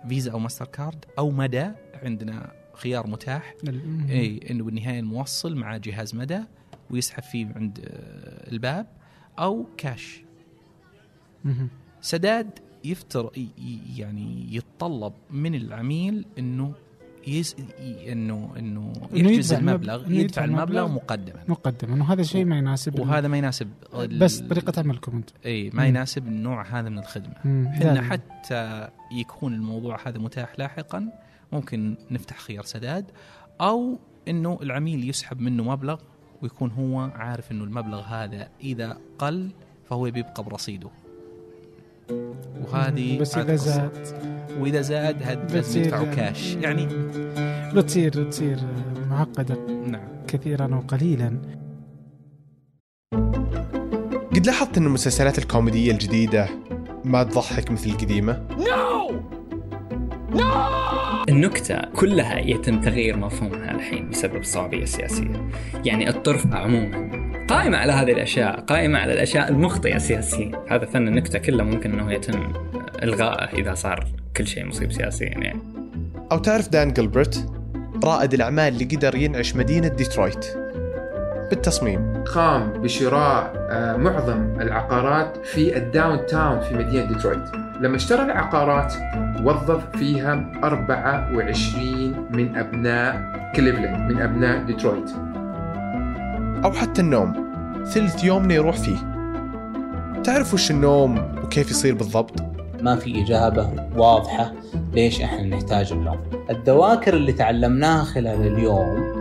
[0.08, 1.70] فيزا أو ماستر كارد أو مدى
[2.02, 3.54] عندنا خيار متاح.
[4.10, 6.40] اي إنه بالنهاية الموصل مع جهاز مدى.
[6.94, 8.86] ويسحب فيه عند آه، الباب
[9.38, 10.22] أو كاش.
[12.00, 12.50] سداد
[12.84, 13.30] يفترض
[13.96, 16.74] يعني يتطلب من العميل إنه
[17.26, 17.56] يس-
[18.08, 23.68] إنه إنه يحجز المبلغ يدفع المبلغ مقدما مقدما وهذا شيء ما يناسب وهذا ما يناسب
[23.94, 25.88] ال- بس طريقة عملكم أنتم إي ما مم.
[25.88, 27.34] يناسب النوع هذا من الخدمة.
[27.76, 28.02] إحنا.
[28.02, 31.08] حتى يكون الموضوع هذا متاح لاحقا
[31.52, 33.04] ممكن نفتح خيار سداد
[33.60, 36.00] أو إنه العميل يسحب منه مبلغ
[36.44, 39.50] ويكون هو عارف إنه المبلغ هذا إذا قل
[39.84, 40.88] فهو بيبقى برصيده.
[42.60, 43.56] وهذه بس إذا.
[43.56, 44.06] زاد.
[44.60, 46.86] وإذا زاد هاد لازم بتصير يدفعوا كاش يعني
[47.74, 48.58] بتصير بتصير
[49.10, 49.66] معقدة.
[49.86, 50.08] نعم.
[50.28, 51.38] كثيرا وقليلا.
[54.34, 56.48] قد لاحظت أن المسلسلات الكوميدية الجديدة
[57.04, 58.46] ما تضحك مثل القديمة؟
[61.28, 65.50] النكتة كلها يتم تغيير مفهومها الحين بسبب الصعوبية السياسية
[65.84, 67.10] يعني الطرفة عموما
[67.48, 70.64] قائمة على هذه الأشياء قائمة على الأشياء المخطئة سياسيا.
[70.68, 72.52] هذا فن النكتة كله ممكن أنه يتم
[73.02, 74.06] إلغائه إذا صار
[74.36, 75.58] كل شيء مصيب سياسيا يعني.
[76.32, 77.46] أو تعرف دان جلبرت
[78.04, 80.46] رائد الأعمال اللي قدر ينعش مدينة ديترويت.
[81.50, 82.24] بالتصميم.
[82.24, 87.63] قام بشراء آه، معظم العقارات في ال downtown في مدينة ديترويت.
[87.80, 88.94] لما اشترى العقارات.
[89.42, 95.10] وظف فيها 24 من أبناء كليفلاند من أبناء ديترويت.
[96.64, 97.44] أو حتى النوم.
[97.84, 98.96] ثلث يومنا يروح فيه.
[100.24, 102.40] تعرف وش النوم وكيف يصير بالضبط؟
[102.82, 104.52] ما في إجابة واضحة
[104.92, 106.18] ليش إحنا نحتاج النوم.
[106.50, 109.14] الذواكر اللي تعلمناها خلال اليوم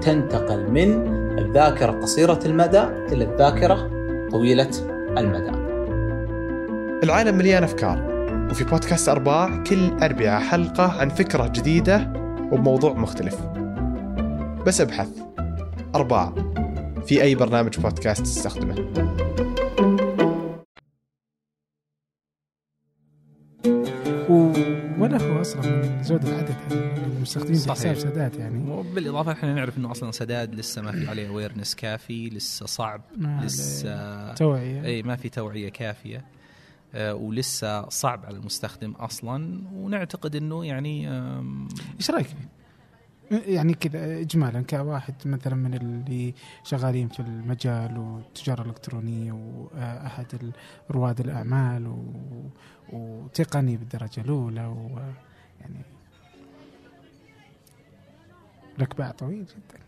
[0.00, 3.90] تنتقل من الذاكرة قصيرة المدى إلى الذاكرة
[4.30, 4.70] طويلة
[5.18, 5.67] المدى.
[7.02, 8.18] العالم مليان أفكار
[8.50, 12.12] وفي بودكاست أرباع كل أربعة حلقة عن فكرة جديدة
[12.52, 13.40] وبموضوع مختلف.
[14.66, 15.08] بس أبحث.
[15.94, 16.34] أرباع.
[17.06, 18.74] في أي برنامج بودكاست تستخدمه.
[24.98, 27.78] ولا هو أصلا من زود العدد يعني المستخدمين في صحيح.
[27.78, 28.70] حساب سداد يعني.
[28.70, 33.00] وبالاضافه إحنا نعرف إنه أصلا سداد لسه ما في عليه awareness كافي لسه صعب
[33.42, 34.84] لسه توعية.
[34.84, 36.37] اي ما في توعية كافية.
[36.94, 41.08] ولسه صعب على المستخدم أصلا ونعتقد إنه يعني
[41.98, 42.58] إيش رأيك فيه؟
[43.30, 50.52] يعني كذا اجمالا كواحد مثلا من اللي شغالين في المجال والتجارة الإلكترونية وأحد
[50.90, 52.04] رواد الأعمال و...
[52.92, 55.82] وتقني بالدرجة الأولى ويعني
[58.78, 59.78] لك باع طويل جدا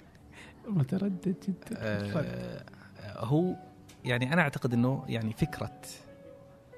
[0.68, 1.76] متردد جدا.
[1.76, 2.64] آه،
[3.04, 3.56] هو
[4.04, 5.80] يعني أنا أعتقد إنه يعني فكرة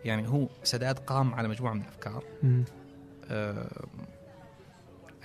[0.05, 2.25] يعني هو سداد قام على مجموعة من الأفكار.
[3.31, 3.87] آه،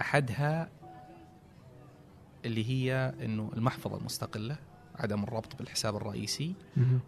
[0.02, 0.70] أحدها
[2.46, 4.56] اللي هي إنه المحفظة المستقلة
[4.96, 6.54] عدم الربط بالحساب الرئيسي.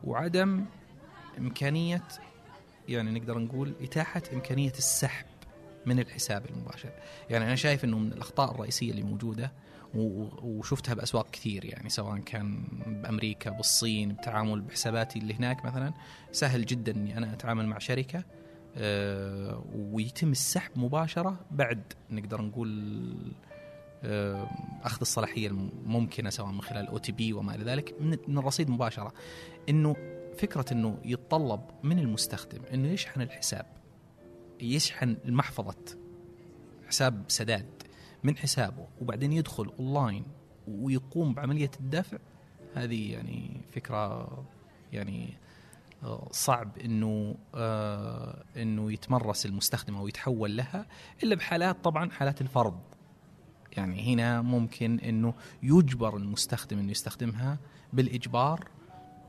[0.04, 0.66] وعدم
[1.38, 2.04] إمكانية
[2.90, 5.26] يعني نقدر نقول إتاحة إمكانية السحب
[5.86, 6.90] من الحساب المباشر،
[7.30, 9.52] يعني أنا شايف إنه من الأخطاء الرئيسية اللي موجودة
[9.95, 15.93] وشفتها بأسواق كثير يعني سواء كان بأمريكا بالصين بتعامل بحساباتي اللي هناك مثلا.
[16.32, 18.23] سهل جدا إني أنا أتعامل مع شركة
[18.75, 23.15] آه، ويتم السحب مباشرة بعد نقدر نقول
[24.04, 24.49] آه،
[24.84, 27.95] أخذ الصلاحية الممكنة سواء من خلال أو تي بي وما إلى ذلك
[28.28, 29.13] من الرصيد مباشرة.
[29.69, 29.95] إنه
[30.38, 33.65] فكرة إنه يتطلب من المستخدم إنه يشحن الحساب
[34.62, 35.97] يشحن محفظة
[36.88, 37.79] حساب سداد.
[38.24, 40.26] من حسابه وبعدين يدخل اونلاين
[40.68, 42.18] ويقوم بعملية الدفع
[42.76, 44.28] هذه يعني فكرة
[44.94, 45.38] يعني
[46.04, 50.86] آه، صعب إنه آه، إنه يتمرس المستخدم أو يتحول لها
[51.24, 52.80] إلا بحالات طبعا حالات الفرض.
[53.78, 57.60] يعني هنا ممكن إنه يجبر المستخدم إنه يستخدمها
[57.94, 58.68] بالإجبار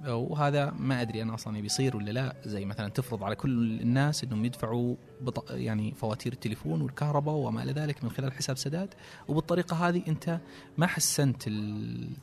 [0.06, 2.36] وهذا ما أدري أنا أصلا بيصير ولا لا.
[2.44, 5.50] زي مثلا تفرض على كل الناس إنهم يدفعوا بط...
[5.50, 8.94] يعني فواتير التليفون والكهرباء وما إلى ذلك من خلال حساب سداد.
[9.28, 10.40] وبالطريقة هذه أنت
[10.78, 11.42] ما حسنت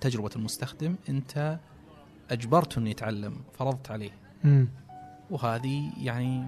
[0.02, 0.96] تجربه المستخدم.
[1.10, 1.60] أنت
[2.32, 4.12] اجبرته إنه يتعلم فرضت عليه.
[4.44, 4.68] مم.
[5.30, 6.46] وهذه يعني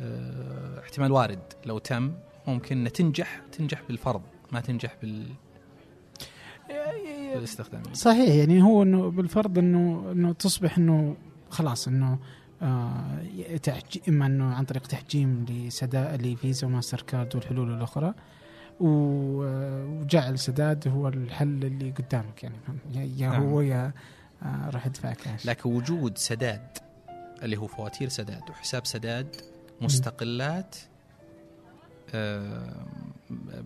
[0.00, 1.42] آه، احتمال وارد.
[1.66, 2.12] لو تم
[2.46, 5.26] ممكن تنجح تنجح بالفرض ما تنجح بال.
[7.34, 11.16] بالاستخدام صحيح يعني هو إنه بالفرض إنه إنه تصبح إنه
[11.50, 12.18] خلاص إنه
[12.62, 13.22] آه.
[14.08, 18.14] إما إنه عن طريق تحجيم لسدا لفيزا وماستر كارد والحلول الأخرى
[18.80, 22.56] وجعل سداد هو الحل اللي قدامك يعني
[22.94, 23.42] يا- يا نعم.
[23.42, 23.92] هو يا
[24.42, 26.78] آه، راح ادفع كاش لكن وجود سداد
[27.42, 29.36] اللي هو فواتير سداد وحساب سداد
[29.80, 30.76] مستقلات
[32.14, 32.86] آه،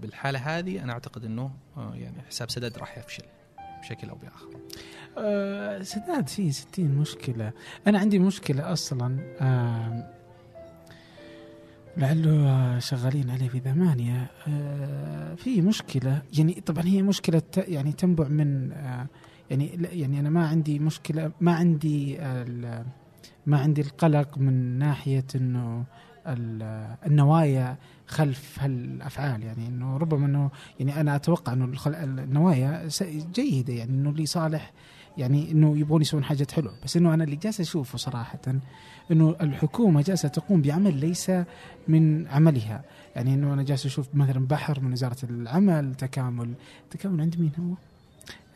[0.03, 3.23] بالحالة هذه أنا أعتقد إنه آه، يعني حساب سداد راح يفشل
[3.87, 4.49] بشكل أو بآخر.
[5.19, 7.53] آه، سداد فيه 60 مشكلة.
[7.87, 10.05] أنا عندي مشكلة أصلا آم،
[11.97, 14.31] لعله شغالين عليه في ثمانية.
[14.49, 19.07] آه، في مشكلة يعني طبعا هي مشكلة يعني تنبع من آه،
[19.51, 22.19] يعني يعني أنا ما عندي مشكلة ما عندي
[23.47, 25.83] ما عندي القلق من ناحية ال-
[27.07, 29.43] النوايا خلف هالأفعال.
[29.43, 32.89] يعني إنه ربما إنه يعني أنا أتوقع إنه النوايا
[33.35, 33.73] جيدة.
[33.73, 34.73] يعني إنه لصالح
[35.19, 36.73] يعني إنه يبغون يسوون حاجة حلوة.
[36.85, 38.41] بس إنه أنا اللي جالس أشوفه صراحة
[39.11, 41.33] إنه الحكومة جالسة تقوم بعمل ليس
[41.89, 42.85] من عملها.
[43.17, 46.55] يعني إنه أنا جالس أشوف مثلا بحر من وزارة العمل تكامل.
[46.91, 47.75] تكامل عند مين هو؟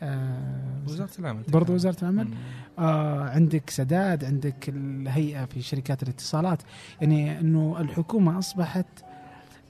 [0.01, 2.25] آه وزارة العمل برضو وزارة العمل.
[2.25, 2.33] مم.
[2.79, 6.61] آه عندك سداد عندك الهيئة في شركات الاتصالات.
[7.01, 8.85] يعني أنه الحكومة أصبحت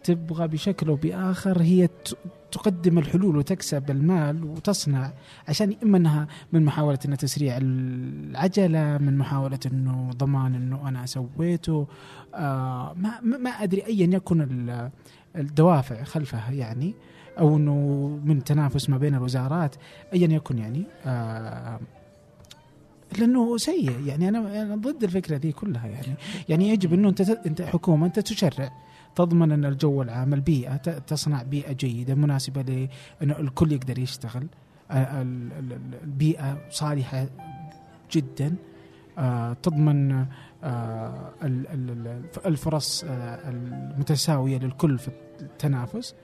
[0.04, 1.90] تبغى بشكل أو بآخر هي
[2.52, 5.12] تقدم الحلول وتكسب المال وتصنع
[5.48, 11.88] عشان إما أنها من محاولة أنها تسريع العجلة من محاولة أنه ضمان أنه أنا سويته.
[12.36, 14.92] آه ما, ما أدري أيا يكن ال-
[15.36, 16.94] الدوافع خلفها يعني.
[17.42, 17.76] أو أنه
[18.26, 19.76] من تنافس ما بين الوزارات
[20.14, 21.80] أيا يكن يعني آه
[23.20, 24.08] لأنه سيء.
[24.08, 26.14] يعني أنا ضد الفكرة ذي كلها يعني.
[26.50, 28.72] يعني يجب إنه أنت أنت حكومة أنت تشرع
[29.16, 32.62] تضمن إن الجو العام البيئة تصنع بيئة جيدة مناسبة
[33.22, 34.48] لأنه الكل يقدر يشتغل
[34.92, 37.28] آه، ال- ال- ال- البيئة صالحة
[38.12, 38.56] جدا
[39.18, 40.26] آه، تضمن
[40.64, 45.10] آه، ال- ال- ال- الفرص المتساوية للكل في
[45.42, 46.16] التنافس.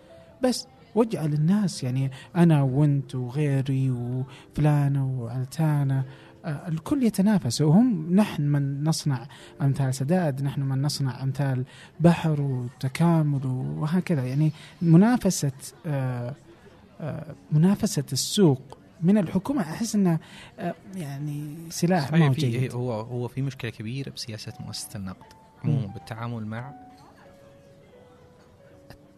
[0.44, 6.04] بس واجعل الناس يعني أنا وأنت وغيري وفلانة وعلتانة
[6.46, 7.62] آه، الكل يتنافس.
[7.62, 9.28] وهم نحن من نصنع
[9.62, 11.66] أمثال سداد نحن من نصنع أمثال
[12.00, 14.26] بحر وتكامل وهكذا.
[14.26, 15.52] يعني منافسة
[15.86, 16.36] آه،
[17.02, 19.62] آه، منافسة السوق من الحكومة.
[19.62, 20.20] أحس إنه
[20.60, 25.26] آه، يعني سلاح ما هو جيد هو هو في مشكلة كبيرة بسياسة مؤسسة النقد
[25.64, 26.74] عموما بالتعامل مع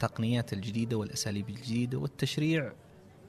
[0.03, 2.71] التقنيات الجديدة والأساليب الجديدة والتشريع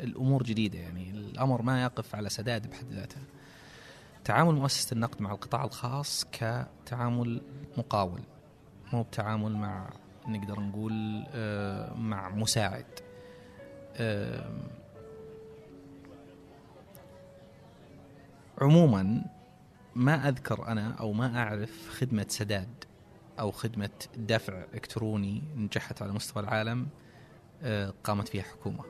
[0.00, 1.11] الأمور جديدة يعني.
[1.11, 3.20] الأمر ما يقف على سداد بحد ذاته.
[4.24, 7.40] تعامل مؤسسة النقد مع القطاع الخاص كتعامل
[7.78, 8.20] مقاول
[8.92, 9.90] مو بتعامل مع
[10.28, 12.87] نقدر نقول آه، مع مساعد.
[18.61, 19.24] عموما
[19.94, 22.85] ما أذكر أنا أو ما أعرف خدمة سداد
[23.40, 26.87] أو خدمة دفع إلكتروني نجحت على مستوى العالم
[27.62, 28.85] آه، قامت فيها حكومة.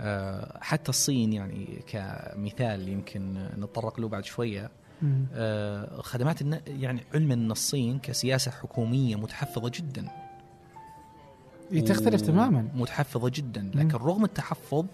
[0.00, 4.70] آه، حتى الصين يعني كمثال يمكن نتطرق له بعد شوية.
[5.02, 5.26] مم.
[5.32, 6.42] آه، خدمات.
[6.66, 10.08] يعني علما إن الصين كسياسة حكومية متحفظة جدا.
[11.86, 12.68] تختلف تماما.
[12.74, 13.70] متحفظة جدا.
[13.74, 14.86] لكن رغم التحفظ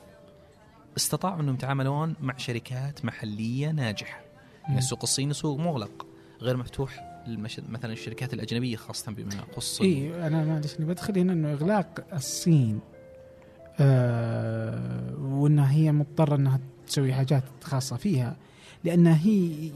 [0.97, 4.21] استطاعوا إنهم يتعاملون مع شركات محلية ناجحة.
[4.63, 6.07] يعني السوق الصيني سوق مغلق
[6.41, 7.10] غير مفتوح.
[7.31, 7.61] للمش...
[7.69, 12.81] مثلا الشركات الأجنبية خاصة بما يخص إي أنا معلش اني بدخل هنا إنه إغلاق الصين
[13.81, 18.37] آه وإنها هي مضطرة إنها تسوي حاجات خاصة فيها
[18.85, 19.71] لانها هي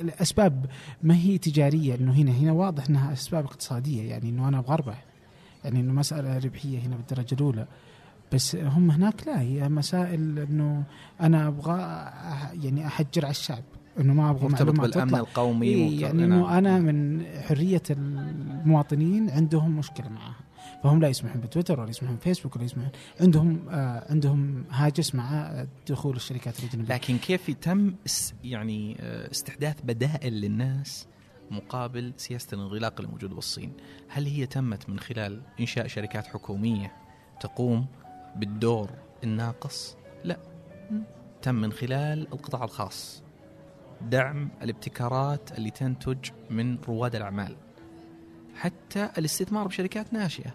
[0.00, 0.66] الأسباب
[1.02, 5.04] ما هي تجارية إنه هنا هنا واضح إنها أسباب اقتصادية يعني إنه أنا أبغى أربح
[5.64, 7.66] يعني إنه مسألة ربحية هنا بالدرجة الأولى
[8.32, 10.84] بس هم هناك لا هي مسائل إنه
[11.20, 11.78] أنا أبغى
[12.64, 13.64] يعني أحجر على الشعب.
[14.00, 15.18] إنه ما أبغى مرتبط بالأمن تطلع.
[15.20, 16.24] القومي إيه يعني.
[16.24, 20.34] انه أنا من حرية المواطنين عندهم مشكلة معها
[20.84, 26.16] فهم لا يسمحون بتويتر ولا يسمحون بفيسبوك ولا يسمحون عندهم آه عندهم هاجس مع دخول
[26.16, 31.06] الشركات الأجنبية لكن كيف يتم اس- يعني آه، استحداث بدائل للناس
[31.50, 33.72] مقابل سياسة الانغلاق الموجوده بالصين؟
[34.08, 36.92] هل هي تمت من خلال إنشاء شركات حكومية
[37.40, 37.86] تقوم
[38.36, 38.90] بالدور
[39.24, 40.38] الناقص؟ لا
[41.42, 43.22] تم من خلال القطاع الخاص
[44.00, 47.56] دعم الابتكارات اللي تنتج من رواد الأعمال.
[48.54, 50.54] حتى الاستثمار بشركات ناشئة.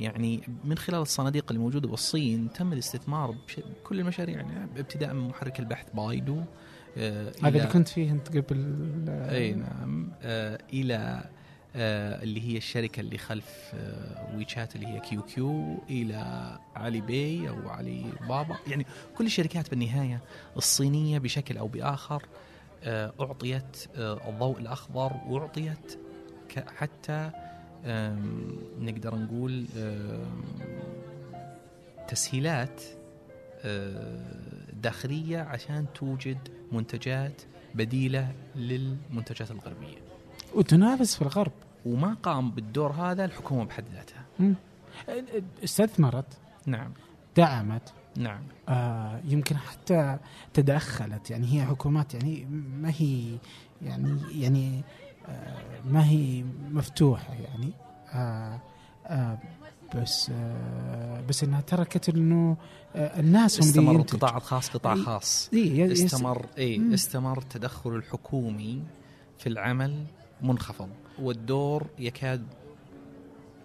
[0.00, 5.86] يعني من خلال الصناديق الموجوده بالصين تم الاستثمار بكل المشاريع يعني ابتداء من محرك البحث
[5.94, 6.42] بايدو
[6.96, 11.24] آه، هذا اللي كنت فيه انت قبل إي نعم آه إلى
[11.76, 17.48] آه اللي هي الشركة اللي خلف آه ويتشات اللي هي كيو كيو إلى علي باي
[17.48, 18.56] أو علي بابا.
[18.66, 20.20] يعني كل الشركات بالنهاية
[20.56, 22.22] الصينية بشكل أو بآخر
[22.84, 25.98] آه أعطيت آه الضوء الأخضر وأعطيت
[26.48, 27.30] ك- حتى
[28.80, 29.66] نقدر نقول
[32.08, 32.82] تسهيلات
[33.66, 34.20] آه،
[34.82, 36.38] داخلية عشان توجد
[36.72, 37.42] منتجات
[37.74, 39.96] بديلة للمنتجات الغربية.
[40.54, 41.52] وتنافس في الغرب.
[41.86, 44.24] وما قام بالدور هذا الحكومة بحد ذاتها.
[45.64, 46.26] استثمرت
[46.66, 46.92] نعم.
[47.36, 50.18] دعمت نعم آه يمكن حتى
[50.54, 52.44] تدخلت يعني هي حكومات يعني
[52.82, 53.38] ما هي
[53.82, 54.82] يعني يعني
[55.28, 57.70] آه ما هي مفتوحة يعني
[58.12, 58.60] آه
[59.06, 59.38] آه
[59.96, 62.56] بس آه بس إنها تركت إنه
[62.96, 63.96] آه الناس هم استمر.
[63.96, 66.94] القطاع الخاص قطاع خاص إيه استمر إي.
[66.94, 68.82] استمر التدخل الحكومي
[69.38, 70.04] في العمل
[70.42, 72.46] منخفض والدور يكاد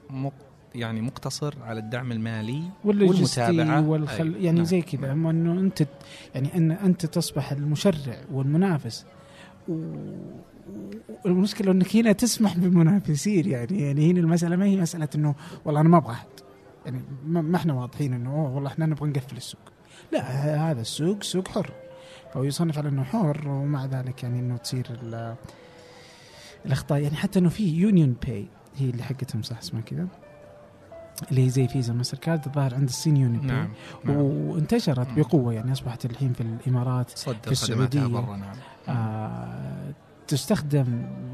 [0.09, 0.33] مق
[0.75, 3.89] يعني مقتصر على الدعم المالي والمتابعة.
[3.89, 4.65] والخل أي، يعني نعم.
[4.65, 5.11] زي كذا.
[5.11, 5.87] أما إنه أنت
[6.35, 9.05] يعني أن أنت تصبح المشرع والمنافس.
[11.25, 13.49] والمشكلة إنك هنا تسمح بمنافسين.
[13.49, 16.27] يعني يعني هنا المسألة ما هي مسألة إنه والله أنا ما أبغى أحد.
[16.85, 19.61] يعني ما إحنا واضحين إنه والله إحنا نبغى نقفل السوق.
[20.11, 20.21] لا
[20.71, 21.71] هذا السوق سوق حر.
[22.33, 25.35] فهو يصنف على إنه حر ومع ذلك يعني إنه تصير ال-
[26.65, 26.99] الأخطاء.
[27.01, 30.07] يعني حتى إنه في يونيون باي هي اللي حقتهم صح اسمها كذا؟
[31.31, 33.69] اللي هي زي فيزا ماستر كارد الظاهر عند الصين يونيون باي نعم
[34.05, 34.15] نعم.
[34.17, 35.07] وانتشرت.
[35.17, 38.05] بقوة يعني أصبحت الحين في الإمارات في السعودية.
[38.07, 38.55] برا نعم
[38.97, 39.93] آه
[40.27, 40.85] تستخدم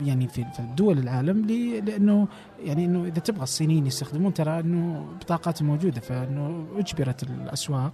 [0.04, 0.46] يعني في
[0.78, 1.46] دول العالم
[1.86, 2.28] لأنه
[2.64, 7.94] يعني إنه إذا تبغى الصينيين يستخدمون ترى إنه بطاقاتهم موجودة فإنه أجبرت الأسواق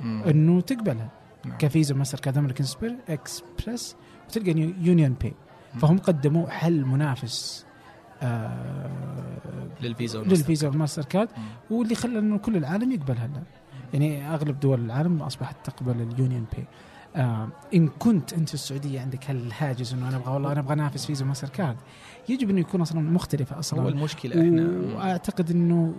[0.00, 0.22] مم.
[0.22, 1.08] إنه تقبلها
[1.46, 1.58] نعم.
[1.58, 2.66] كفيزا ماستر كارد أمريكان
[3.08, 3.96] اكسبرس
[4.28, 5.34] وتلقى نيو- UnionPay
[5.80, 7.65] فهم قدموا حل منافس
[9.82, 11.28] لل Visa وال Master لل Visa والماستر كارد.
[11.70, 13.42] واللي خلى إنه كل العالم يقبلها الان
[13.92, 16.64] يعني أغلب دول العالم أصبحت تقبل ال UnionPay
[17.16, 21.06] آه إن كنت أنت في السعودية عندك هالهاجس إنه أنا أبغى والله أنا أبغى أنافس
[21.06, 21.76] Visa MasterCard.
[22.28, 23.82] يجب إنه يكون أصلا مختلفة أصلا.
[23.82, 24.94] هو المشكلة إحنا.
[24.96, 25.94] وأعتقد إنه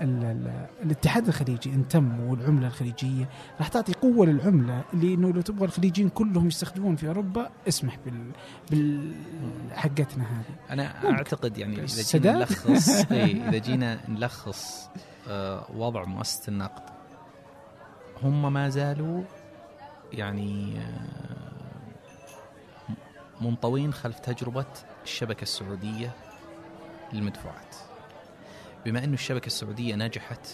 [0.00, 6.46] الاتحاد الخليجي إن تم والعملة الخليجية راح تعطي قوة للعملة لإنه لو تبغى الخليجيين كلهم
[6.46, 8.30] يستخدمون في أوروبا اسمح بال
[8.70, 9.12] بال
[9.72, 11.14] حقتنا هذه أنا ممكن.
[11.14, 14.88] أعتقد يعني إذا جينا؟ نلخص اي إذا جينا نلخص
[15.28, 16.82] آه، وضع مؤسسة النقد
[18.22, 19.22] هم ما زالوا
[20.12, 21.58] يعني آه،
[23.40, 24.66] منطوين خلف تجربة
[25.04, 26.12] الشبكة السعودية
[27.12, 27.87] للمدفوعات
[28.84, 30.46] بما انه الشبكة السعودية نجحت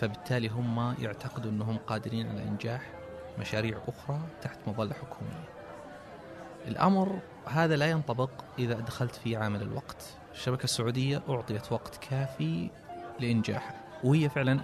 [0.00, 2.90] فبالتالي هم يعتقدوا أنهم قادرين على إنجاح
[3.38, 5.48] مشاريع أخرى تحت مظلة حكومية.
[6.66, 10.04] الأمر هذا لا ينطبق إذا دخلت في عامل الوقت.
[10.32, 12.70] الشبكة السعودية أعطيت وقت كافي
[13.20, 14.60] لإنجاحها وهي فعلا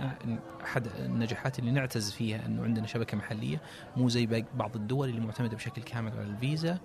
[0.64, 3.60] أحد النجاحات اللي نعتز فيها أنه عندنا شبكة محلية
[3.96, 6.78] مو زي بعض الدول اللي معتمدة بشكل كامل على الفيزا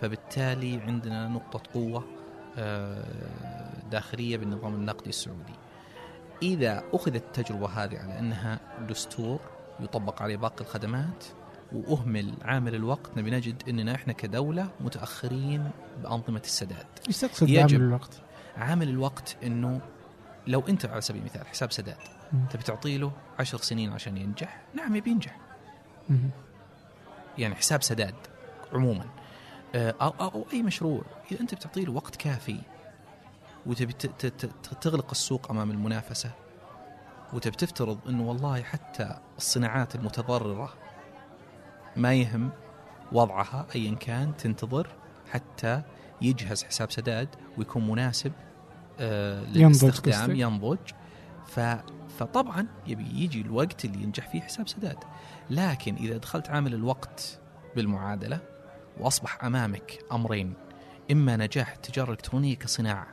[0.00, 2.04] فبالتالي عندنا نقطة قوة
[2.58, 3.04] آه،
[3.90, 5.54] داخلية بالنظام النقدي السعودي.
[6.42, 9.40] إذا أخذت التجربة هذه على أنها دستور
[9.80, 11.24] يطبق عليه باقي الخدمات
[11.72, 15.70] وأهمل عامل الوقت نبي نجد أننا إحنا كدولة متأخرين
[16.02, 16.86] بأنظمة السداد.
[17.08, 17.48] إيش تقصد
[17.80, 18.20] الوقت؟
[18.56, 19.80] عامل الوقت إنه
[20.46, 21.96] لو أنت على سبيل المثال حساب سداد.
[22.50, 25.38] تبي تعطي له عشر سنين عشان ينجح نعم يبي ينجح
[26.08, 26.30] مم.
[27.38, 28.14] يعني حساب سداد
[28.72, 29.04] عموما
[29.76, 31.02] آه، أو, أو أي مشروع.
[31.32, 32.60] إذا أنت بتعطي له وقت كافي
[33.66, 33.92] وتبي
[34.80, 36.30] تغلق السوق أمام المنافسة
[37.32, 40.74] وتبي تفترض إنه والله حتى الصناعات المتضررة
[41.96, 42.50] ما يهم
[43.12, 44.88] وضعها ايا كان تنتظر
[45.30, 45.82] حتى
[46.22, 48.32] يجهز حساب سداد ويكون مناسب
[49.00, 50.78] آه للاستخدام؟ ينضج.
[52.18, 54.98] فطبعا يبي يجي الوقت اللي ينجح فيه حساب سداد.
[55.50, 57.40] لكن إذا دخلت عامل الوقت
[57.76, 58.55] بالمعادلة
[59.00, 60.54] وأصبح أمامك أمرين
[61.12, 63.06] إما نجاح التجارة الإلكترونية كصناعة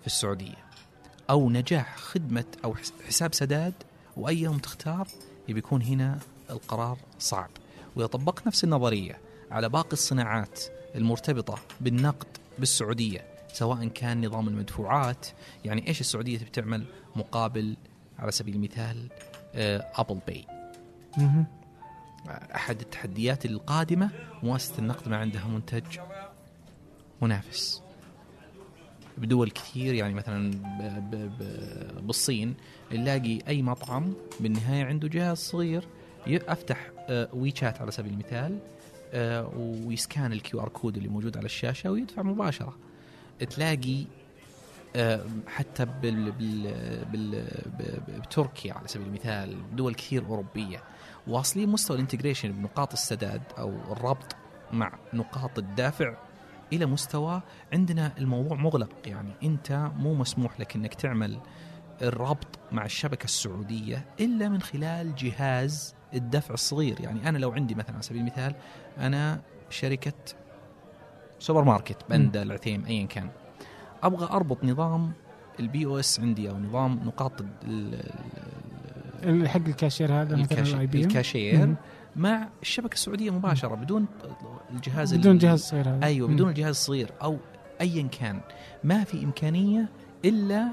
[0.00, 0.64] في السعودية
[1.30, 3.74] أو نجاح خدمة أو حس- حساب سداد
[4.16, 5.08] واي يوم تختار
[5.48, 6.18] يبي يكون هنا
[6.50, 7.50] القرار صعب.
[7.96, 9.18] وإذا طبقت نفس النظرية
[9.50, 10.60] على باقي الصناعات
[10.94, 12.26] المرتبطة بالنقد
[12.58, 15.26] بالسعودية سواء كان نظام المدفوعات
[15.64, 16.84] يعني إيش السعودية تبي تعمل
[17.16, 17.76] مقابل
[18.18, 19.08] على سبيل المثال
[19.54, 20.44] آه، Apple Pay
[22.28, 24.10] أحد التحديات القادمة
[24.42, 25.98] مؤسسه النقد ما عندها منتج
[27.22, 27.82] منافس.
[29.18, 30.50] بدول كثير يعني مثلا
[32.00, 32.54] بالصين
[32.92, 35.84] نلاقي أي مطعم بالنهاية عنده جهاز صغير
[36.26, 38.58] أفتح آه، WeChat على سبيل المثال
[39.12, 42.76] آه، وي scan ال QR code اللي موجود على الشاشة ويدفع مباشرة.
[43.50, 44.04] تلاقي
[44.96, 47.46] آه، حتى بال بال
[48.08, 50.82] بتركيا على سبيل المثال دول كثير أوروبية.
[51.26, 54.36] واصلين مستوى الانتجريشن بنقاط السداد أو الربط
[54.72, 56.14] مع نقاط الدافع
[56.72, 58.90] إلى مستوى عندنا الموضوع مغلق.
[59.06, 61.38] يعني أنت مو مسموح لك إنك تعمل
[62.02, 67.00] الربط مع الشبكة السعودية إلا من خلال جهاز الدفع الصغير.
[67.00, 68.54] يعني أنا لو عندي مثلا على سبيل المثال
[68.98, 70.12] أنا شركة
[71.38, 73.30] سوبر ماركت بندا العثيم ايا كان.
[74.02, 75.12] أبغى أربط نظام
[75.60, 77.32] ال POS عندي أو نظام نقاط
[79.46, 81.76] حق الكاشير هذا مثلا الكاش- ال IBM الكاشير مم.
[82.16, 84.06] مع الشبكة السعودية مباشرة بدون
[84.70, 86.04] الجهاز بدون ال- جهاز صغير هذا.
[86.06, 86.28] أيوه.
[86.28, 87.36] بدون الجهاز الصغير أو
[87.80, 88.40] ايا كان.
[88.84, 89.88] ما في إمكانية
[90.24, 90.68] إلا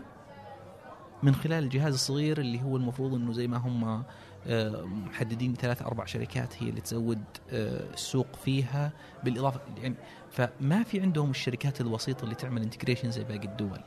[1.24, 4.04] من خلال الجهاز الصغير اللي هو المفروض إنه زي ما هم
[4.48, 7.22] آه، محددين ثلاث أربع شركات هي اللي تزود
[7.52, 8.92] آه، السوق فيها
[9.24, 9.60] بالإضافة.
[9.82, 9.96] يعني
[10.32, 13.80] فما في عندهم الشركات الوسيطة اللي تعمل integration زي باقي الدول.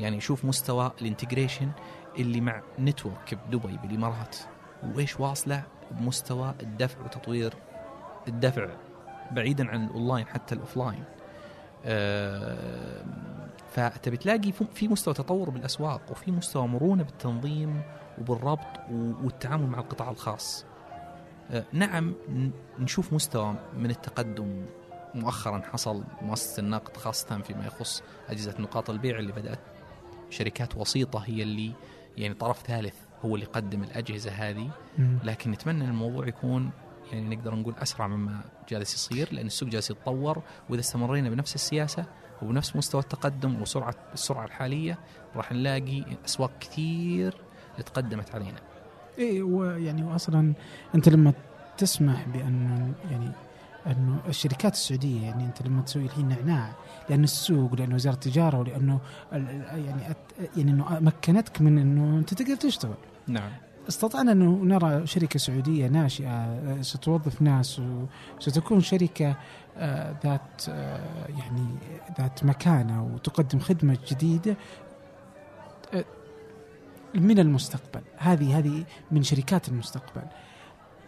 [0.00, 1.68] يعني شوف مستوى ال integration
[2.18, 4.36] اللي مع Network بدبي بالإمارات.
[4.94, 7.54] وإيش واصلة؟ بمستوى الدفع وتطوير
[8.28, 8.68] الدفع
[9.30, 11.04] بعيدا عن الأونلاين حتى ال offline.
[11.84, 13.04] آه،
[13.70, 17.82] فتبي تلاقي في- مستوى تطور بالأسواق وفي مستوى مرونة بالتنظيم
[18.18, 20.64] وبالربط والتعامل مع القطاع الخاص.
[21.50, 22.14] آه، نعم
[22.78, 24.66] نشوف مستوى من التقدم
[25.14, 29.58] مؤخرا حصل مؤسسة النقد خاصة فيما يخص أجهزة نقاط البيع اللي بدأت.
[30.30, 31.72] شركات وسيطة هي اللي
[32.16, 32.94] يعني طرف ثالث
[33.24, 34.70] هو اللي يقدم الأجهزة هذه.
[35.24, 36.70] لكن نتمنى إن الموضوع يكون
[37.12, 42.04] يعني نقدر نقول أسرع مما جالس يصير لأن السوق جالس يتطور وإذا استمرينا بنفس السياسة
[42.42, 44.98] وبنفس مستوى التقدم وسرعه السرعة الحالية
[45.36, 47.34] راح نلاقي أسواق كثير
[47.86, 48.58] تقدمت علينا.
[49.18, 50.52] إيه ويعني واصلا
[50.94, 51.32] أنت لما
[51.78, 53.30] تسمح بأن يعني
[53.86, 56.72] انه الشركات السعودية يعني أنت لما تسوي الحين نعناع
[57.10, 59.00] لأن السوق لأن وزارة التجارة ولأنه
[59.32, 62.94] يعني أت- يعني إنه مكنتك من إنه أنت تقدر تشتغل.
[63.26, 63.50] نعم.
[63.88, 67.80] استطعنا أنه نرى شركة سعودية ناشئة ستوظف ناس
[68.38, 69.36] وستكون شركة
[69.76, 71.66] آه، ذات آه، يعني
[72.18, 74.56] ذات مكانة وتقدم خدمة جديدة
[75.94, 76.04] آه،
[77.14, 78.00] من المستقبل.
[78.16, 80.22] هذه هذه من شركات المستقبل.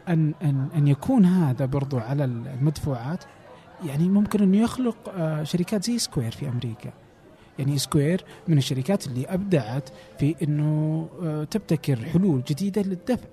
[0.08, 3.24] أن أن أن يكون هذا برضو على المدفوعات
[3.86, 6.92] يعني ممكن انه يخلق آه، شركات زي Square في أمريكا.
[7.58, 9.88] يعني Square من الشركات اللي أبدعت
[10.18, 13.28] في إنه آه، تبتكر حلول جديدة للدفع.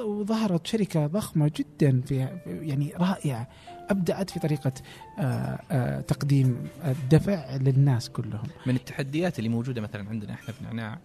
[0.00, 3.48] وظهرت شركة ضخمة جدا في يعني رائعة
[3.90, 4.72] أبدعت في طريقة
[5.18, 8.46] آه، تقديم الدفع للناس كلهم.
[8.66, 10.98] من التحديات اللي موجودة مثلا عندنا إحنا في نعناع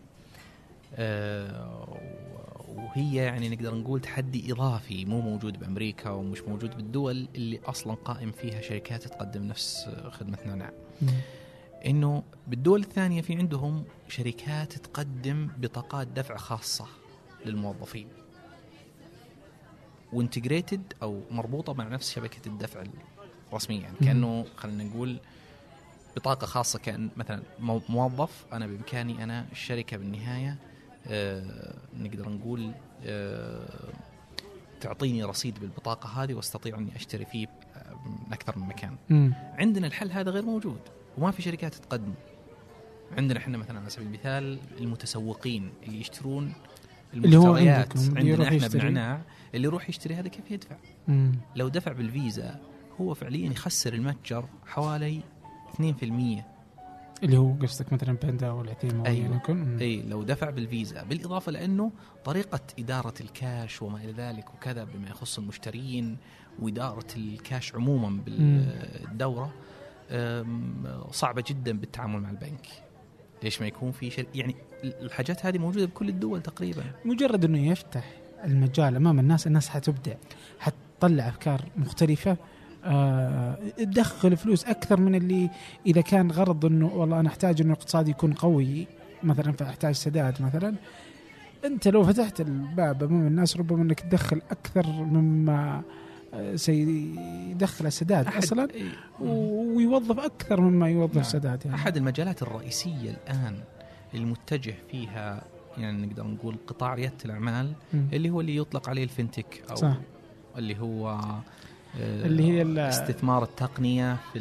[2.76, 8.32] وهي يعني نقدر نقول تحدي إضافي مو موجود بأمريكا ومش موجود بالدول اللي أصلا قائم
[8.32, 10.72] فيها شركات تقدم نفس خدمه نعناع.
[11.86, 16.86] إنه بالدول الثانية في عندهم شركات تقدم بطاقات دفع خاصة
[17.46, 18.08] للموظفين.
[20.14, 22.84] وانتجريتد أو مربوطة مع نفس شبكة الدفع
[23.52, 25.18] الرسميه يعني كأنه خلينا نقول
[26.16, 30.58] بطاقة خاصة كأن مثلا مو- موظف أنا بإمكاني أنا الشركة بالنهاية
[31.99, 32.72] نقدر نقول
[33.06, 33.93] آه
[34.82, 38.95] تعطيني رصيد بالبطاقة هذه واستطيع أني أشتري فيه آه، من أكثر من مكان.
[39.10, 39.34] مم.
[39.58, 40.80] عندنا الحل هذا غير موجود
[41.18, 42.14] وما في شركات تقدم
[43.18, 46.53] عندنا إحنا مثلا على سبيل المثال المتسوقين اللي يشترون
[47.16, 47.24] هو
[47.58, 48.80] المشتريات اللي يروح عندنا إحنا.
[48.80, 49.22] بنعناع
[49.53, 50.76] اللي يروح يشتري هذا كيف يدفع
[51.08, 51.32] مم.
[51.56, 52.60] لو دفع بالفيزا
[53.01, 55.22] هو فعليا يخسر المتجر حوالي
[55.82, 56.55] 2%
[57.24, 59.24] اللي هو قصدك مثلا باندا والعثيم أيوة.
[59.24, 59.78] يعني يكون.
[59.80, 61.03] أي لو دفع بالفيزا.
[61.03, 61.91] بالإضافة لأنه
[62.26, 66.18] طريقة إدارة الكاش وما إلى ذلك وكذا بما يخص المشترين
[66.59, 69.53] وإدارة الكاش عموما بالدورة
[71.11, 72.68] صعبة جدا بالتعامل مع البنك.
[73.43, 76.84] ليش ما يكون في شيء؟ يعني الحاجات هذه موجودة بكل الدول تقريبا.
[77.05, 78.11] مجرد إنه يفتح
[78.43, 80.13] المجال أمام الناس الناس حتبدع
[80.59, 82.38] حتطلع أفكار مختلفة
[83.78, 85.50] تدخل فلوس أكثر من اللي
[85.86, 88.88] إذا كان غرض إنه والله أنا أحتاج إنه الاقتصاد يكون قوي
[89.24, 90.76] مثلا فأحتاج سداد مثلا
[91.66, 95.82] أنت لو فتحت الباب أمام الناس ربما إنك تدخل أكثر مما
[96.34, 98.68] آه، سيدخل السداد أصلا
[99.20, 101.24] ويوظف أكثر مما يوظف نعم.
[101.24, 103.60] سداد يعني أحد المجالات الرئيسية الآن
[104.14, 105.44] المتجه فيها
[105.78, 108.08] يعني نقدر نقول قطاع ريادة الأعمال مم.
[108.14, 109.98] اللي هو اللي يطلق عليه ال fintech أو صح.
[110.58, 111.44] اللي هو آه،
[112.00, 114.39] اللي هي استثمار التقنية في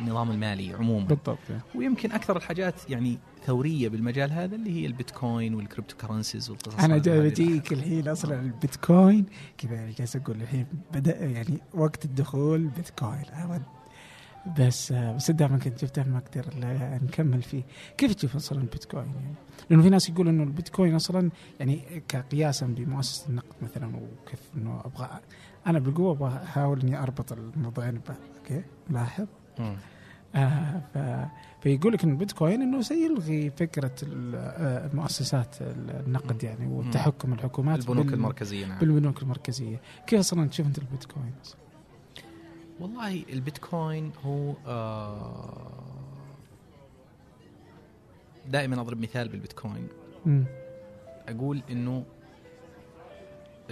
[0.00, 1.06] النظام المالي عموما.
[1.06, 1.38] بالضبط.
[1.74, 6.98] ويمكن أكثر الحاجات يعني ثورية بالمجال هذا اللي هي البيتكوين وال cryptocurrencies والقصص أنا.
[6.98, 9.26] جاي بجيك الحين أصلا البيتكوين.
[9.58, 13.24] كذا جالس أقول الحين بدأ يعني وقت الدخول بيتكوين.
[14.58, 16.44] بس بس دائما كنت شفته ما أقدر
[17.04, 17.62] نكمل فيه.
[17.98, 19.34] كيف تشوف أصلا البيتكوين يعني؟
[19.70, 25.20] لأنه في ناس يقولوا إنه البيتكوين أصلا يعني كقياسا بمؤسسة النقد مثلا وكيف إنه أبغى
[25.66, 29.26] أنا بالقوه أبغى احاول اني أربط الموضوعين ببعض أوكي؟ لاحظ.
[30.34, 30.98] آه ف...
[31.62, 33.94] فيقول لك إن البيتكوين إنه سيلغي فكرة
[34.34, 38.78] آه، مؤسسات النقد يعني والتحكم الحكومات البنوك بال- المركزية نعم.
[38.78, 39.80] بالبنوك المركزية.
[40.06, 41.58] كيف أصلا تشوف انت البيتكوين؟ أصلاً؟
[42.80, 45.82] والله البيتكوين هو آه
[48.48, 49.88] دائما أضرب مثال بالبيتكوين.
[50.26, 50.44] مم.
[51.28, 52.04] أقول إنه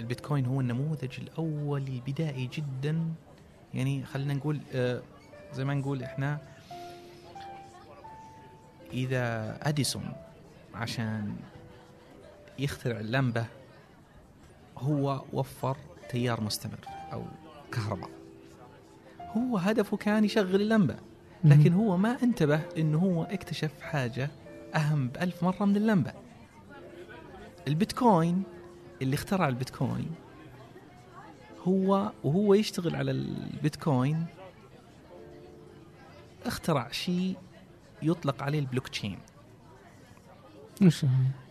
[0.01, 3.05] البيتكوين هو النموذج الأول البدائي جدا.
[3.73, 5.01] يعني خلينا نقول آه
[5.53, 6.39] زي ما نقول إحنا
[8.93, 10.13] إذا أديسون
[10.73, 11.35] عشان
[12.59, 13.45] يخترع اللمبة
[14.77, 15.77] هو وفر
[16.09, 16.79] تيار مستمر
[17.13, 17.23] أو
[17.71, 18.09] كهرباء.
[19.37, 20.95] هو هدفه كان يشغل اللمبة
[21.43, 24.29] لكن هو ما انتبه إنه هو اكتشف حاجة
[24.75, 26.13] أهم بألف مرة من اللمبة.
[27.67, 28.43] البيتكوين
[29.01, 30.11] اللي اخترع البيتكوين
[31.67, 34.25] هو وهو يشتغل على البيتكوين
[36.45, 37.35] اخترع شيء
[38.01, 39.19] يطلق عليه البلوك تشين؟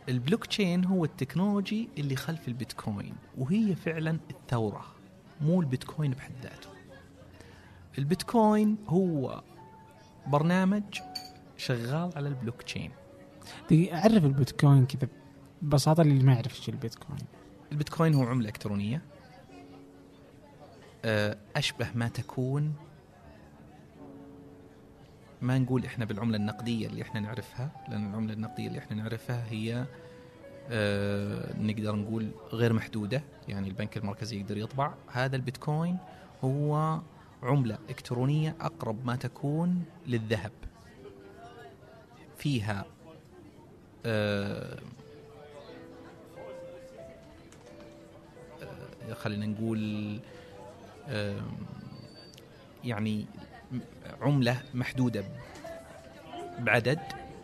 [0.08, 4.84] البلوك تشين هو ال technology اللي خلف البيتكوين وهي فعلا الثورة
[5.40, 6.68] مو البيتكوين بحد ذاته.
[7.98, 9.42] البيتكوين هو
[10.26, 10.82] برنامج
[11.56, 12.90] شغال على البلوك تشين
[13.66, 15.08] دقيقة أعرف البيتكوين كذا
[15.62, 17.39] ببساطة اللي ما يعرف إيش البيتكوين.
[17.72, 19.02] البيتكوين هو عملة إلكترونية.
[21.04, 22.74] آه، أشبه ما تكون
[25.42, 29.86] ما نقول إحنا بالعملة النقدية اللي إحنا نعرفها لأن العملة النقدية اللي إحنا نعرفها هي
[30.70, 34.94] آه، نقدر نقول غير محدودة يعني البنك المركزي يقدر يطبع.
[35.12, 35.98] هذا البيتكوين
[36.44, 37.00] هو
[37.42, 40.52] عملة إلكترونية أقرب ما تكون للذهب.
[42.36, 42.84] فيها
[44.06, 44.78] آه،
[49.14, 50.18] خلينا نقول
[52.84, 53.26] يعني
[54.20, 55.24] عملة محدودة
[56.58, 57.00] بعدد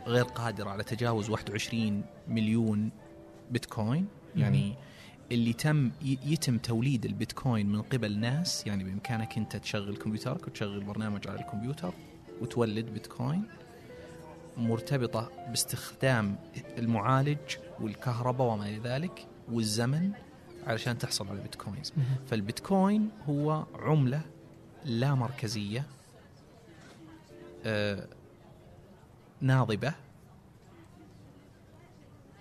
[0.07, 2.91] غير قادرة على تجاوز 21 مليون
[3.51, 4.07] بيتكوين.
[4.37, 4.75] يعني
[5.33, 11.29] اللي تم يتم توليد البيتكوين من قبل ناس يعني بإمكانك أنت تشغل كمبيوترك وتشغل برنامج
[11.29, 11.93] على الكمبيوتر
[12.41, 13.43] وتولد بيتكوين
[14.57, 16.37] مرتبطة باستخدام
[16.79, 20.13] المعالج والكهرباء وما إلى ذلك والزمن
[20.67, 21.93] علشان تحصل على البيتكوينز
[22.27, 24.21] فالبيتكوين هو عملة
[24.85, 25.85] لا مركزية
[27.65, 28.07] آه
[29.41, 29.93] ناضبة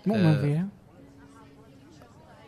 [0.06, 0.68] مؤمن آه، فيها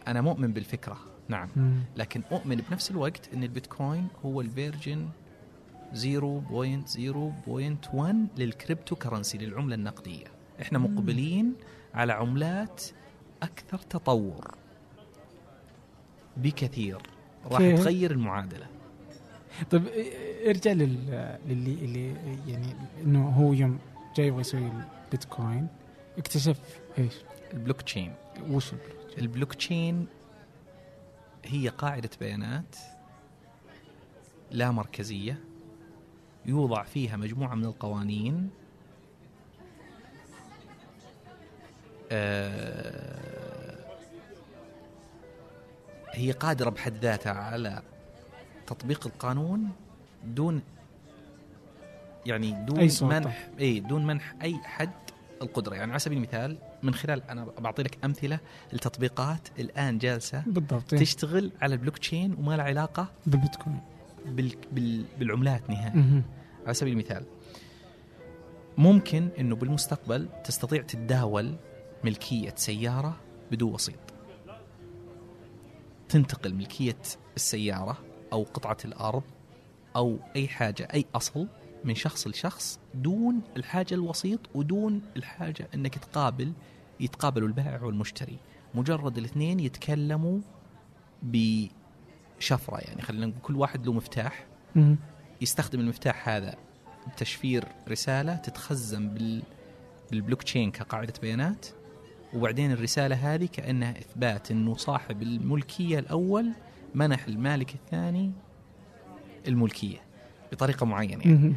[0.07, 0.99] أنا مؤمن بالفكرة
[1.29, 1.49] نعم.
[1.57, 1.81] مم.
[1.97, 5.09] لكن أؤمن بنفس الوقت أن البيتكوين هو ال version
[5.95, 7.99] 0.0.1
[8.39, 10.27] لل cryptocurrency للعملة النقدية.
[10.61, 11.55] إحنا مقبلين
[11.95, 12.85] على عملات
[13.43, 14.55] أكثر تطور.
[16.39, 16.99] بكثير
[17.45, 18.67] راح؟ تغير المعادلة
[19.71, 19.87] طيب
[20.47, 22.15] ارجع لل للي اللي
[22.47, 22.75] يعني
[23.05, 23.79] إنه هو يوم
[24.17, 24.71] جاي يبغى يسوي
[25.07, 25.69] البيتكوين
[26.19, 26.59] اكتشف
[26.99, 27.15] إيش؟
[27.55, 28.15] البلوك تشين
[28.51, 30.07] وش ال block؟ البلوك تشين
[31.45, 32.77] هي قاعدة بيانات
[34.51, 35.39] لا مركزية
[36.47, 38.51] يوضع فيها مجموعة من القوانين
[42.13, 43.08] آه،
[46.19, 47.83] هي قادرة بحد ذاتها على
[48.67, 49.69] تطبيق القانون
[50.25, 50.63] دون
[52.27, 52.91] يعني دون أي.
[53.03, 54.91] منح إي دون منح أي حد
[55.43, 58.39] القدرة يعني على سبيل المثال من خلال أنا بعطي لك أمثلة
[58.73, 60.95] لتطبيقات الآن جالسة بالضبط.
[60.95, 63.81] تشتغل على البلوك تشين وما لها علاقة بالبيتكوين
[64.27, 66.23] بال بال بالعملات نهائيا.
[66.65, 67.25] على سبيل المثال
[68.79, 71.57] ممكن إنه بالمستقبل تستطيع تتداول
[72.05, 73.17] ملكية سيارة
[73.51, 73.99] بدون وسيط
[76.09, 76.99] تنتقل ملكية
[77.37, 77.99] السيارة
[78.33, 79.23] أو قطعة الأرض
[79.97, 81.47] أو أي حاجة أي أصل
[81.85, 86.53] من شخص لشخص دون الحاجة الوسيط ودون الحاجة إنك تقابل
[87.01, 88.39] يتقابلوا البائع والمشتري.
[88.75, 90.39] مجرد الاثنين يتكلموا
[91.23, 94.47] بشفرة يعني خلينا نقول كل واحد له مفتاح.
[95.41, 96.57] يستخدم المفتاح هذا
[97.13, 99.43] بتشفير رسالة تتخزن بال
[100.11, 101.67] بالبلوك تشين كقاعدة بيانات.
[102.35, 106.53] وبعدين الرسالة هذه كأنها إثبات إنه صاحب الملكية الأول
[106.95, 108.33] منح المالك الثاني
[109.49, 109.99] الملكية
[110.53, 111.55] بطريقة معينة يعني.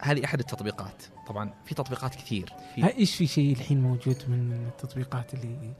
[0.00, 1.02] هذه أحد التطبيقات.
[1.26, 2.52] طبعا في تطبيقات كثير.
[2.74, 5.72] في إيش في شيء الحين موجود من التطبيقات اللي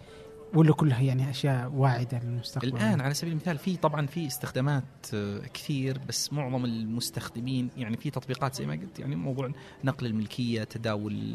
[0.55, 5.41] ولا كلها يعني أشياء واعدة للمستقبل؟ الآن على سبيل المثال في طبعا في استخدامات آه،
[5.55, 9.51] كثير بس معظم المستخدمين يعني في تطبيقات زي ما قلت يعني موضوع
[9.85, 11.35] نقل الملكية تداول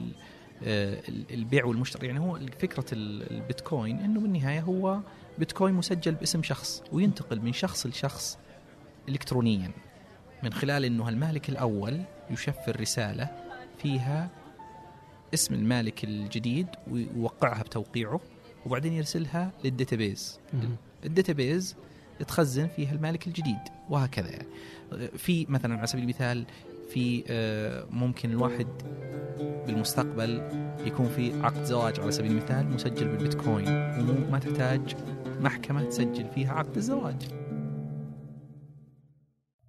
[1.32, 2.08] البيع والمشتري.
[2.08, 5.00] يعني هو فكرة ال- البيتكوين إنه بالنهايه هو
[5.40, 8.38] بيتكوين مسجل باسم شخص وينتقل من شخص لشخص
[9.10, 9.72] الكترونيا
[10.44, 13.30] من خلال إنه المالك الأول يشفر رسالة
[13.78, 14.30] فيها
[15.34, 18.20] اسم المالك الجديد ويوقعها بتوقيعه
[18.66, 20.40] وبعدين يرسلها لل database.
[21.06, 21.76] ال database
[22.28, 23.60] تخزن فيها المالك الجديد
[23.90, 24.30] وهكذا.
[24.30, 24.48] يعني
[25.18, 26.46] في مثلا على سبيل المثال
[26.94, 28.68] في آه، ممكن الواحد
[29.68, 30.42] بالمستقبل
[30.86, 34.96] يكون في عقد زواج على سبيل المثال مسجل بالبيتكوين وما تحتاج
[35.40, 37.16] محكمة تسجل فيها عقد الزواج.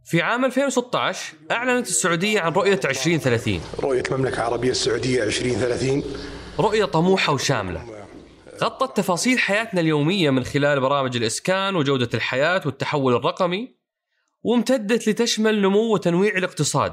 [0.05, 6.03] في عام 2016 أعلنت السعودية عن رؤية 2030 رؤية المملكة العربية السعودية 2030
[6.59, 7.85] رؤية طموحة وشاملة.
[8.63, 13.75] غطت تفاصيل حياتنا اليومية من خلال برامج الإسكان وجودة الحياة والتحول الرقمي
[14.43, 16.93] وامتدت لتشمل نمو وتنويع الاقتصاد.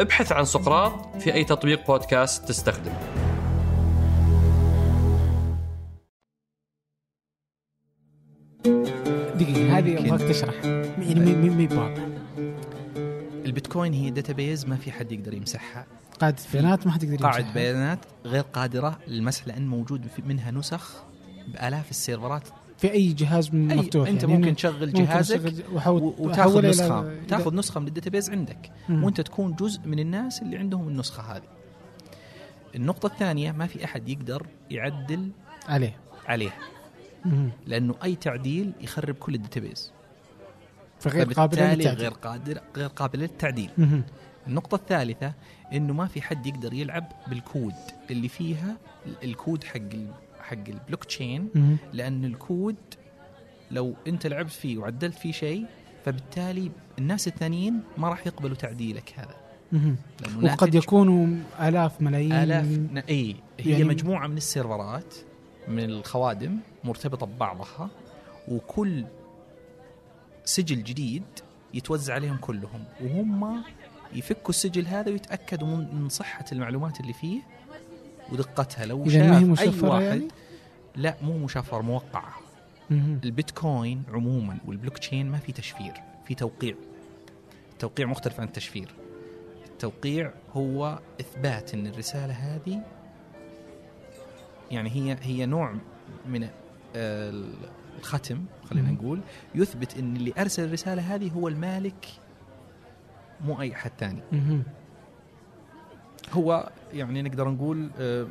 [0.00, 2.92] ابحث عن سقراط في أي تطبيق بودكاست تستخدم
[9.34, 9.98] دقيقة هذه.
[9.98, 12.02] أبغاك تشرح يعني مي- مي واضح
[13.46, 15.86] البيتكوين هي database ما في حد يقدر يمسحها
[16.20, 17.54] قاعدة بيانات ما حد يقدر قاعدة يمسحها.
[17.54, 21.02] بيانات غير قادرة للمسح لأن موجود منها نسخ
[21.48, 22.48] بآلاف السيرفرات
[22.80, 25.40] في أي جهاز أي مفتوح أنت يعني ممكن تشغل جهازك
[25.84, 27.02] وتاخذ نسخة.
[27.02, 28.70] إلى- تاخذ نسخة من ال database عندك.
[28.88, 29.04] مم.
[29.04, 31.42] وأنت تكون جزء من الناس اللي عندهم النسخة هذه.
[32.74, 35.30] النقطة الثانية ما في أحد يقدر يعدل
[35.68, 35.96] عليه.
[36.26, 36.58] عليها
[37.24, 37.50] مم.
[37.66, 39.92] لأنه أي تعديل يخرب كل ال database.
[41.00, 41.88] فغير قابل للتعديل.
[41.88, 43.70] غير قادر غير قابل للتعديل.
[44.46, 45.32] النقطة الثالثة
[45.72, 47.74] إنه ما في حد يقدر يلعب بالكود
[48.10, 48.76] اللي فيها
[49.24, 49.78] الكود حق
[50.50, 51.48] حق البلوك تشين.
[51.92, 52.76] لأن الكود
[53.70, 55.66] لو أنت لعبت فيه وعدلت فيه شيء
[56.04, 59.34] فبالتالي الناس الثانيين ما راح يقبلوا تعديلك هذا.
[60.42, 62.32] وقد يكونوا آلاف ملايين.
[62.32, 65.14] آلاف ن- إي هي يعني- مجموعة من السيرفرات
[65.68, 67.90] من الخوادم مرتبطة ببعضها
[68.48, 69.04] وكل
[70.44, 71.22] سجل جديد
[71.74, 72.84] يتوزع عليهم كلهم.
[73.04, 73.62] وهم
[74.12, 77.40] يفكوا السجل هذا ويتأكدوا من صحة المعلومات اللي فيه
[78.32, 78.86] ودقتها.
[78.86, 80.28] لو إذا ما هي شاف أي واحد يعني؟
[80.96, 82.34] لا مو مشفر موقعة.
[82.90, 85.92] البيتكوين عموما والبلوك تشين ما في تشفير
[86.24, 86.74] في توقيع.
[87.72, 88.88] التوقيع مختلف عن التشفير.
[89.66, 92.82] التوقيع هو إثبات إن الرسالة هذه
[94.70, 95.74] يعني هي هي نوع
[96.26, 96.48] من
[96.94, 98.90] الختم خلينا.
[98.90, 99.20] نقول.
[99.54, 102.06] يثبت إن اللي أرسل الرسالة هذه هو المالك
[103.44, 104.22] مو أي حد ثاني.
[106.32, 108.26] هو يعني نقدر نقول آه،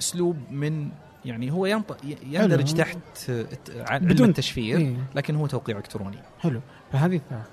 [0.00, 0.90] أسلوب من
[1.24, 2.76] يعني هو ينط- يندرج حلو.
[2.76, 3.46] تحت آه،
[3.90, 4.96] علم بدون- التشفير إيه.
[5.14, 6.60] لكن هو توقيع إلكتروني حلو
[6.92, 7.46] فهذه الثالث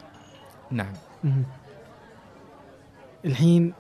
[0.72, 0.94] نعم.
[3.26, 3.74] الحين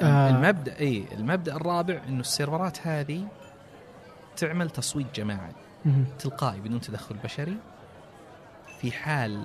[0.00, 3.26] آه، المبدأ اي المبدأ الرابع إنه السيرفرات هذه
[4.36, 5.52] تعمل تصويت جماعي.
[6.18, 7.56] تلقائي بدون تدخل بشري
[8.80, 9.42] في حال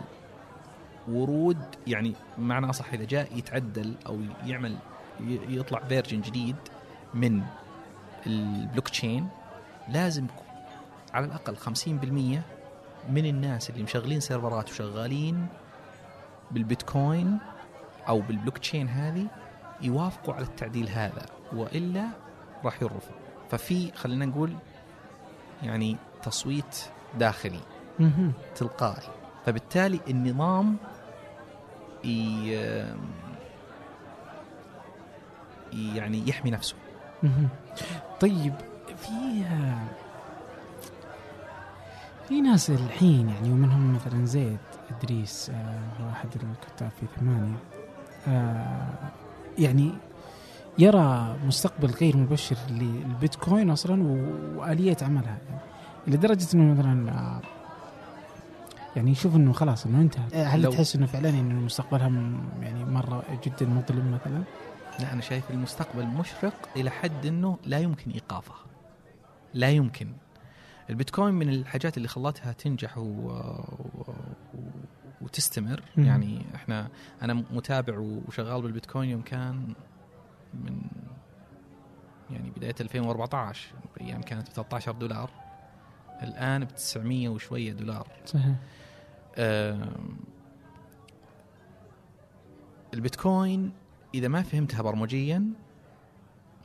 [1.07, 1.57] ورود
[1.87, 4.75] يعني معنى أصح إذا جاء يتعدل أو يعمل
[5.49, 6.55] يطلع version جديد
[7.13, 7.43] من
[8.27, 9.27] البلوك تشين
[9.89, 10.27] لازم
[11.13, 11.59] على الأقل 50%
[13.09, 15.47] من الناس اللي مشغلين سيرفرات وشغالين
[16.51, 17.37] بالبيتكوين
[18.07, 19.27] أو بالبلوك تشين هذه
[19.81, 22.07] يوافقوا على التعديل هذا وإلا
[22.63, 23.11] راح يرفض
[23.49, 24.55] ففي خلينا نقول
[25.63, 26.79] يعني تصويت
[27.19, 27.59] داخلي.
[28.55, 29.07] تلقائي
[29.45, 30.77] فبالتالي النظام
[35.95, 36.75] يعني يحمي نفسه.
[38.21, 38.53] طيب
[38.97, 39.43] في
[42.27, 44.57] في ناس الحين يعني ومنهم مثلا زيد
[44.91, 47.55] إدريس آه، هو أحد الكتاب في ثمانية
[48.27, 48.87] آه،
[49.59, 49.91] يعني
[50.79, 54.03] يرى مستقبل غير مبشر للبيتكوين أصلا
[54.55, 55.61] وآلية عملها يعني
[56.07, 57.41] لدرجة إنه مثلا آه،
[58.95, 62.11] يعني يشوف إنه خلاص إنه انتهى هل تحس إنه فعلا إنه مستقبلها
[62.61, 64.43] يعني مرة جدا مظلم مثلا؟
[64.99, 68.65] لا أنا شايف المستقبل مشرق إلى حد إنه لا يمكن ايقافها
[69.53, 70.13] لا يمكن.
[70.89, 73.01] البيتكوين من الحاجات اللي خلتها تنجح و...
[73.03, 74.13] و...
[75.21, 75.83] وتستمر.
[75.97, 76.05] مم.
[76.05, 76.87] يعني إحنا
[77.21, 79.73] أنا متابع وشغال بالبيتكوين يوم كان
[80.53, 80.81] من
[82.31, 83.67] يعني بداية 2014
[84.01, 85.29] أيام كانت ب 13 دولار.
[86.23, 88.07] الآن ب 900 وشوية دولار.
[88.25, 88.55] صحيح.
[92.93, 93.71] البيتكوين
[94.15, 95.43] إذا ما فهمتها برمجيا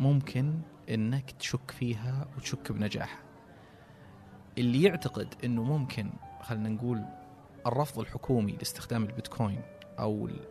[0.01, 0.55] ممكن
[0.91, 3.21] إنك تشك فيها وتشك بنجاحها.
[4.59, 6.11] اللي يعتقد إنه ممكن
[6.43, 7.05] خلينا نقول
[7.67, 9.61] الرفض الحكومي لاستخدام البيتكوين
[9.99, 10.47] أو ال-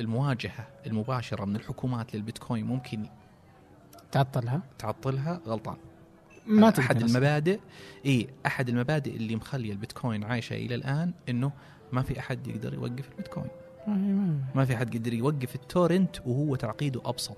[0.00, 3.06] المواجهة المباشرة من الحكومات للبيتكوين ممكن
[4.12, 5.76] تعطلها؟ تعطلها؟ غلطان.
[6.46, 7.02] ما أحد.
[7.02, 7.60] المبادئ
[8.06, 11.52] اي أحد المبادئ اللي مخلية البيتكوين عايشة إلى الآن إنه
[11.92, 13.50] ما في أحد يقدر يوقف البيتكوين.
[14.54, 17.36] ما- في احد يقدر يوقف التورنت وهو تعقيده أبسط.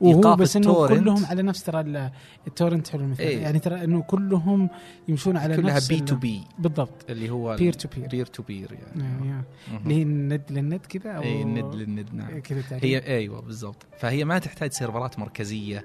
[0.00, 0.88] وهو بس إنه.
[0.88, 2.10] كلهم على نفس ترى ال-
[2.46, 3.24] ال torrent حلو المثال.
[3.26, 3.38] إيه.
[3.42, 4.70] يعني ترى إنه كلهم
[5.08, 7.10] يمشون على كلها نفس P2P بالضبط.
[7.10, 9.26] اللي هو peer to peer peer to peer يعني.
[9.28, 9.82] يعني مهم.
[9.82, 12.38] اللي هي الند للند كذا أو اي الند للند نعم.
[12.40, 12.62] كذا.
[12.82, 13.86] هي أيوه بالضبط.
[13.98, 15.84] فهي ما تحتاج سيرفرات مركزية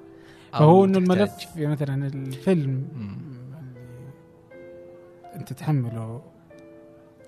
[0.53, 2.87] فهو إنه الملف يعني مثلا الفيلم
[5.35, 6.21] أنت تحمله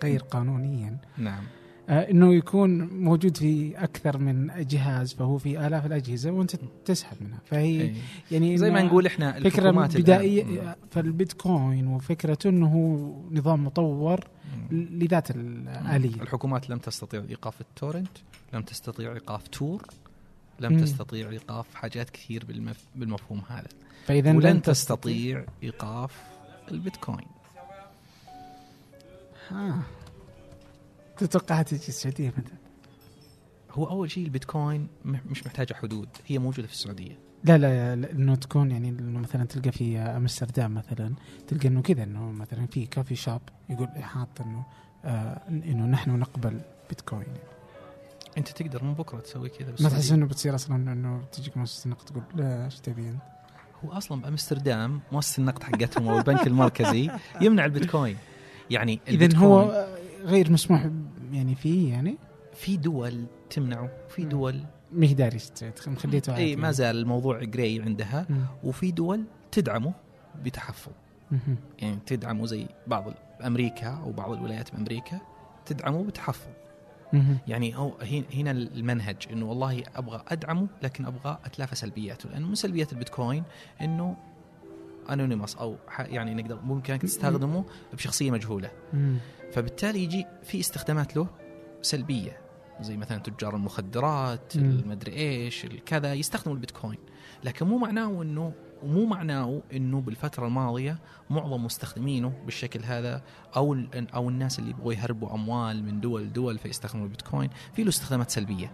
[0.04, 1.44] غير قانونيا نعم.
[1.90, 7.40] إنه يكون موجود في أكثر من جهاز فهو في آلاف الأجهزة وأنت تسحب منها.
[7.46, 7.94] فهي إيه.
[8.32, 10.76] يعني زي ما نقول إحنا فكرة الآن- بدائية.
[10.92, 14.20] فالبيتكوين وفكرته إنه هو نظام مطور.
[14.72, 18.18] لذات الاليه الحكومات لم تستطيع إيقاف التورنت
[18.54, 19.82] لم تستطيع إيقاف تور
[20.60, 20.80] لم مم.
[20.80, 22.84] تستطيع إيقاف حاجات كثير بالمف...
[22.96, 23.68] بالمفهوم هذا.
[24.06, 25.46] فإذا ولن لن تستطيع.
[25.64, 26.12] إيقاف
[26.72, 27.28] البيتكوين.
[29.50, 29.82] ها
[31.18, 32.54] تتوقع تجي السعودية متى؟
[33.72, 38.72] هو أول شيء البيتكوين مش محتاجة حدود هي موجودة في السعودية لا لا إنه تكون
[38.72, 41.14] يعني إنه مثلا تلقى في أمستردام مثلا
[41.48, 44.66] تلقى إنه كذا إنه مثلا في كافي شوب يقول حاط إنه
[45.06, 47.40] آه إنه نحن نقبل بيتكوين يعني.
[48.38, 49.90] أنت تقدر من بكرة تسوي كذا ما.
[49.90, 53.22] تحس إنه بتصير أصلا إنه تجيك مؤسسة النقد تقول لا إيش تبي أنت؟
[53.86, 57.12] هو أصلا بأمستردام مؤسسة النقد حقتهم أو البنك المركزي
[57.42, 58.18] يمنع البيتكوين
[58.70, 59.88] يعني اذا هو
[60.24, 60.90] غير مسموح
[61.32, 62.18] يعني فيه يعني
[62.54, 64.30] في دول تمنعه في مم.
[64.30, 65.38] دول ما هي داري
[65.88, 68.46] مخليته اي ما زال الموضوع جراي عندها مم.
[68.64, 69.94] وفي دول تدعمه
[70.44, 70.92] بتحفظ
[71.32, 71.58] مهم.
[71.80, 73.14] يعني تدعمه زي بعض
[73.46, 75.20] أمريكا أو بعض الولايات بأمريكا
[75.66, 76.50] تدعمه بتحفظ.
[77.48, 77.94] يعني هو
[78.34, 83.44] هنا المنهج إنه والله أبغى أدعمه لكن أبغى أتلافى سلبياته لأنه من سلبيات البيتكوين
[83.82, 84.18] إنه
[85.14, 88.72] انونيموس أو يعني نقدر ممكن تستخدمه بشخصية مجهولة.
[89.54, 91.28] فبالتالي يجي في استخدامات له
[91.82, 92.38] سلبية
[92.82, 94.56] زي مثلا تجار المخدرات.
[94.56, 97.00] المدري إيش الكذا يستخدموا البيتكوين
[97.44, 98.54] لكن مو معناه إنه
[98.84, 101.00] ومو معناه إنه بالفترة الماضية
[101.30, 103.22] معظم مستخدمينه بالشكل هذا
[103.56, 108.32] أو أو الناس اللي يبغوا يهربوا أموال من دول لدول فيستخدموا البيتكوين في له استخدامات
[108.32, 108.72] سلبية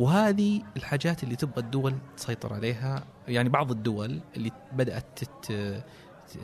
[0.00, 5.82] وهذه الحاجات اللي تبغى الدول تسيطر عليها يعني بعض الدول اللي بدأت تت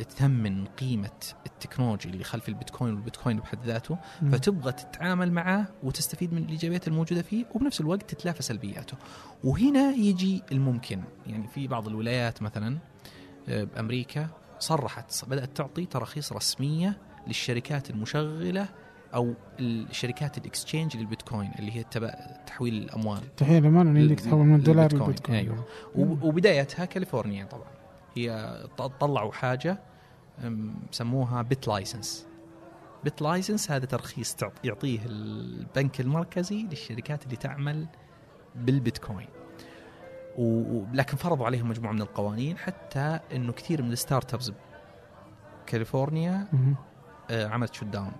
[0.08, 1.10] تثمن قيمة
[1.46, 4.30] التكنولوجي اللي خلف البيتكوين والبيتكوين بحد ذاته مم.
[4.30, 8.96] فتبغى تتعامل معه وتستفيد من الإيجابيات الموجودة فيه وبنفس الوقت تتلافى سلبياته.
[9.44, 12.78] وهنا يجي الممكن يعني في بعض الولايات مثلا
[13.48, 14.28] آه، بامريكا
[14.58, 18.68] صرحت بدأت تعطي تراخيص رسمية للشركات المشغلة
[19.16, 22.14] أو الشركات ال exchange للبيتكوين اللي هي تبع
[22.46, 23.36] تحويل الأموال.
[23.36, 25.38] تحيه الأمان إن عندك تحول من دولار للبيتكوين.
[25.38, 25.62] للبيتكوين.
[25.96, 27.68] وب- وبدايتها كاليفورنيا طبعا.
[28.14, 28.56] هي
[29.00, 29.78] طلعوا حاجة
[30.90, 32.26] سموها BitLicense.
[33.04, 37.86] BitLicense هذا ترخيص يعطيه البنك المركزي للشركات اللي تعمل
[38.54, 39.28] بالبيتكوين.
[40.38, 44.52] و- و- لكن فرضوا عليهم مجموعة من القوانين حتى إنه كثير من ال startups
[45.66, 46.46] كاليفورنيا.
[47.30, 48.12] آه، عملت shut down.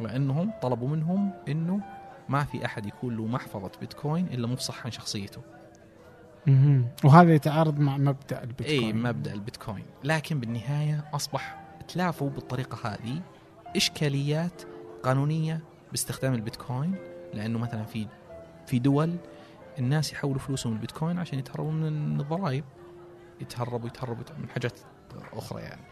[0.00, 1.80] لانهم طلبوا منهم إنه
[2.28, 5.42] ما في أحد يكون له محفظة بيتكوين إلا مفصح عن شخصيته.
[7.04, 8.84] وهذا يتعارض مع مبدأ البيتكوين.
[8.84, 9.84] اي مبدأ البيتكوين.
[10.04, 13.22] لكن بالنهاية أصبح تلافوا بالطريقة هذه
[13.76, 14.62] إشكاليات
[15.02, 16.94] قانونية باستخدام البيتكوين
[17.34, 18.06] لأنه مثلا في
[18.66, 19.16] في دول
[19.78, 22.64] الناس يحولوا فلوسهم البيتكوين عشان يتهربوا من الضرائب.
[23.40, 24.72] يتهربوا يتهربوا من حاجات
[25.32, 25.82] أخرى يعني.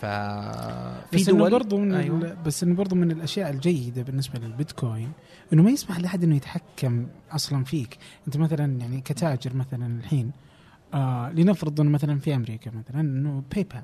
[0.00, 2.36] ففي بس إنه دول برضو من أيوة.
[2.46, 5.12] بس إنه برضو من الأشياء الجيدة بالنسبة للبيتكوين
[5.52, 7.98] إنه ما يسمح لأحد إنه يتحكم أصلا فيك.
[8.26, 10.30] أنت مثلا يعني كتاجر مثلا الحين
[10.94, 13.82] آه لنفرض إنه مثلا في أمريكا مثلا إنه باي بال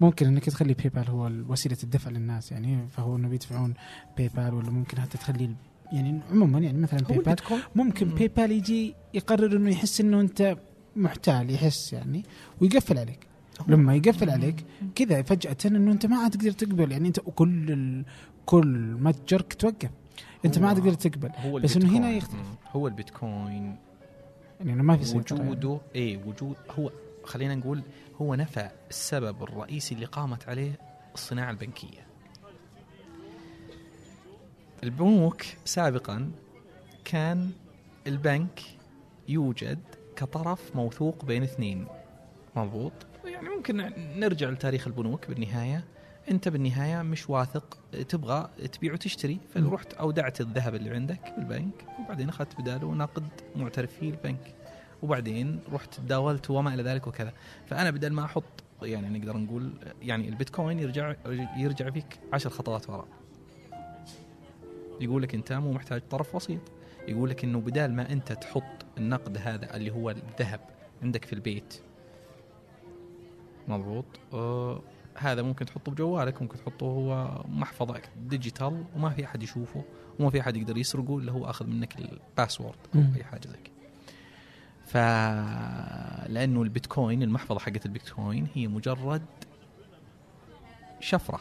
[0.00, 3.74] ممكن إنك تخلي باي بال هو وسيلة الدفع للناس يعني فهو إنه بيدفعون
[4.16, 5.50] باي بال ولا ممكن حتى تخلي
[5.92, 8.14] يعني عموما يعني مثلا باي بال البيتكوين ممكن مم.
[8.14, 10.56] باي بال يجي يقرر إنه يحس إنه أنت
[10.96, 12.22] محتال يحس يعني
[12.60, 13.33] ويقفل عليك.
[13.68, 18.04] لما يقفل عليك كذا فجأة إنه أنت ما عاد تقدر تقبل يعني أنت كل ال...
[18.46, 19.90] كل متجرك توقف.
[20.44, 21.30] أنت ما عاد تقدر تقبل.
[21.36, 22.10] هو بس إنه هنا.
[22.10, 23.76] يختلف هو البيتكوين.
[24.60, 25.50] يعني ما في يعني.
[25.50, 26.90] وجوده اي وجود هو
[27.24, 27.82] خلينا نقول
[28.20, 30.78] هو نفى السبب الرئيسي اللي قامت عليه
[31.14, 32.06] الصناعة البنكية.
[34.84, 36.30] البنوك سابقا
[37.04, 37.50] كان
[38.06, 38.60] البنك
[39.28, 39.78] يوجد
[40.16, 41.86] كطرف موثوق بين اثنين.
[42.56, 42.92] مضبوط؟
[43.24, 45.84] يعني ممكن نرجع لتاريخ البنوك بالنهاية.
[46.30, 49.38] انت بالنهاية مش واثق تبغى تبيع وتشتري.
[49.54, 54.54] فرحت اودعت الذهب اللي عندك بالبنك وبعدين أخذت بداله نقد معترف فيه البنك.
[55.02, 57.32] وبعدين رحت تداولت وما إلى ذلك وكذا.
[57.66, 58.44] فأنا بدل ما أحط
[58.82, 59.72] يعني نقدر نقول
[60.02, 61.14] يعني البيتكوين يرجع
[61.56, 63.08] يرجع فيك عشر خطوات وراء.
[65.00, 66.60] يقول لك أنت مو محتاج طرف وسيط.
[67.08, 70.60] يقول لك إنه بدال ما أنت تحط النقد هذا اللي هو الذهب
[71.02, 71.80] عندك في البيت
[73.68, 74.04] مضبوط.
[74.32, 74.82] آه
[75.16, 79.84] هذا ممكن تحطه بجوالك ممكن تحطه هو محفظة digital وما في أحد يشوفه
[80.20, 83.12] وما في أحد يقدر يسرقه إلا هو أخذ منك ال password أو مم.
[83.16, 83.74] أي حاجة زي كذا.
[84.86, 84.96] ف
[86.28, 89.22] لأنه البيتكوين المحفظة حقت البيتكوين هي مجرد
[91.00, 91.40] شفرة.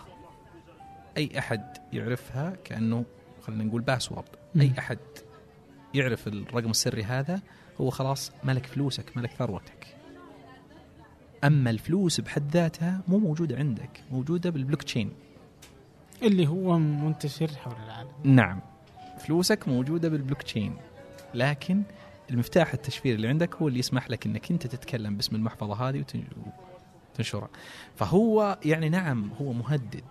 [1.17, 3.05] أي أحد يعرفها كأنه
[3.41, 4.25] خلينا نقول password
[4.61, 4.73] أي مم.
[4.77, 4.99] أحد
[5.93, 7.41] يعرف الرقم السري هذا
[7.81, 9.92] هو خلاص ملك فلوسك ملك ثروتك.
[11.43, 15.11] أما الفلوس بحد ذاتها مو موجودة عندك موجودة بالبلوك تشين
[16.23, 18.09] اللي هو منتشر حول العالم.
[18.23, 18.59] نعم
[19.19, 20.75] فلوسك موجودة بالبلوك تشين
[21.33, 21.83] لكن
[22.31, 26.23] المفتاح التشفير اللي عندك هو اللي يسمح لك إنك أنت تتكلم باسم المحفظة هذه وتن-
[27.13, 27.49] وتنشرها.
[27.95, 30.03] فهو يعني نعم هو مهدد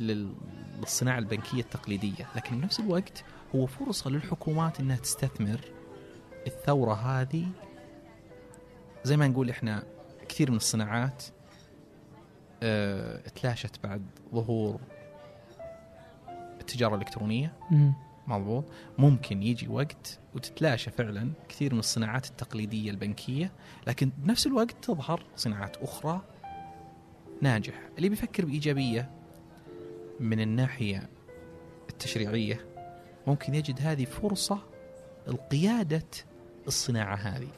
[0.00, 0.34] لل-
[0.80, 3.24] للصناعة البنكية التقليدية لكن بنفس الوقت
[3.54, 5.60] هو فرصة للحكومات إنها تستثمر
[6.46, 7.46] الثورة هذه.
[9.04, 9.82] زي ما نقول إحنا
[10.34, 11.22] كثير من الصناعات
[12.62, 14.02] آه تلاشت بعد
[14.34, 14.80] ظهور
[16.60, 17.52] التجارة الإلكترونية.
[18.26, 18.64] مضبوط.
[18.98, 23.52] ممكن يجي وقت وتتلاشى فعلا كثير من الصناعات التقليدية البنكية
[23.86, 26.20] لكن بنفس الوقت تظهر صناعات أخرى
[27.40, 29.10] ناجح اللي بيفكر بإيجابية
[30.20, 31.08] من الناحية
[31.90, 32.66] التشريعية
[33.26, 34.58] ممكن يجد هذه فرصة
[35.26, 36.06] لقيادة
[36.66, 37.48] الصناعة هذه.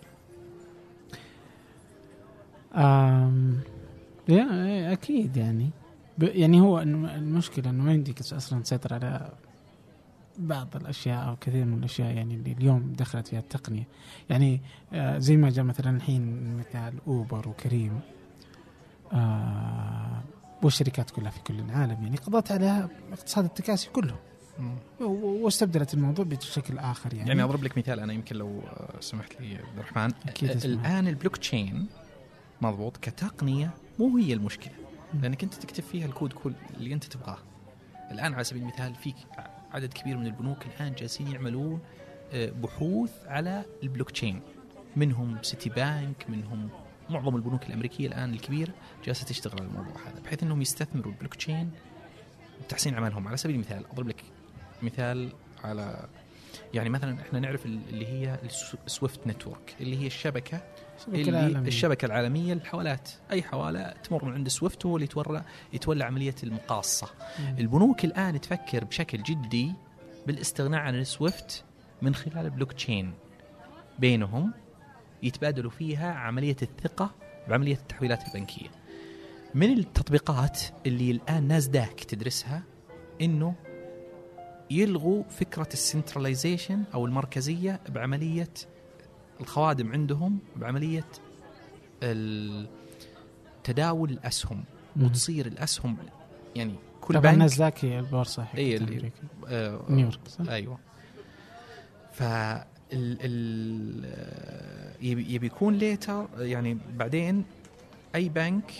[2.77, 3.61] آم
[4.29, 5.71] يا أكيد يعني.
[6.19, 9.33] يعني هو المشكلة إنه ما يمديك أصلا تسيطر على
[10.39, 13.87] بعض الأشياء أو كثير من الأشياء يعني اللي اليوم دخلت فيها التقنية.
[14.31, 14.61] يعني
[14.93, 18.01] آه زي ما جاء مثلا الحين مثال أوبر وكريم.
[19.13, 20.23] آه
[20.63, 24.17] والشركات كلها في كل العالم يعني قضت على اقتصاد التكاسي كله.
[25.01, 29.57] واستبدلت الموضوع بشكل آخر يعني, يعني أضرب لك مثال أنا يمكن لو آه، سمحت لي
[29.57, 30.11] عبد الرحمن.
[30.65, 31.87] الآن البلوك تشين
[32.61, 34.73] مضبوط كتقنية مو هي المشكلة.
[35.23, 37.39] لأنك أنت تكتب فيها الكود كل اللي أنت تبغاه
[38.11, 39.17] الآن على سبيل المثال فيك
[39.73, 41.81] عدد كبير من البنوك الآن جالسين يعملون
[42.33, 44.41] آه، بحوث على البلوك تشين
[44.97, 46.69] منهم سيتي بانك منهم
[47.11, 51.71] معظم البنوك الأمريكية الآن الكبيرة جالسة تشتغل على الموضوع هذا بحيث إنهم يستثمروا البلوك تشين
[52.65, 54.23] بتحسين اعمالهم على سبيل المثال أضرب لك
[54.83, 55.33] مثال
[55.65, 56.09] على
[56.75, 58.39] يعني مثلا إحنا نعرف ال- اللي هي
[58.87, 60.63] السويفت network اللي هي الشبكة
[60.99, 61.69] الشبكة اللي العالمية.
[61.69, 65.43] الشبكة العالمية للحوالات أي حواله تمر من عند سويفت هو اللي يتولى
[65.73, 67.57] يتولى عملية المقاصة مم.
[67.59, 69.73] البنوك الآن تفكر بشكل جدي
[70.27, 71.65] بالاستغناء عن ال SWIFT
[72.03, 73.13] من خلال البلوك تشين
[73.99, 74.53] بينهم
[75.23, 77.11] يتبادلوا فيها عملية الثقة
[77.49, 78.69] بعملية التحويلات البنكية
[79.55, 82.63] من التطبيقات اللي الآن ناسداك تدرسها
[83.21, 83.55] إنه
[84.71, 88.49] يلغوا فكرة ال centralization أو المركزية بعملية
[89.41, 91.05] الخوادم عندهم بعملية
[93.65, 94.65] تداول الأسهم.
[95.01, 95.97] وتصير الأسهم
[96.57, 97.33] يعني كل طبعا
[97.85, 99.11] هي البورصة حقت اي اللي.
[99.49, 100.79] آه نيويورك صح؟ أيوه
[102.13, 102.23] ف
[102.93, 104.05] ال ال
[105.01, 107.45] يبي يبي يكون ليتر يعني بعدين
[108.15, 108.73] أي بنك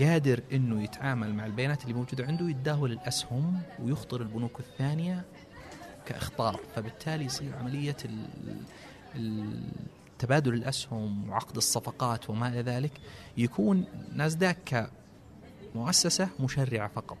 [0.00, 5.24] قادر إنه يتعامل مع البيانات اللي موجودة عنده يتداول الأسهم ويخطر البنوك الثانية
[6.06, 7.96] كأخطار فبالتالي يصير عملية
[10.18, 12.92] تبادل الأسهم وعقد الصفقات وما إلى ذلك
[13.36, 13.84] يكون
[14.14, 14.90] ناسداك
[15.74, 17.18] كمؤسسة مشرعة فقط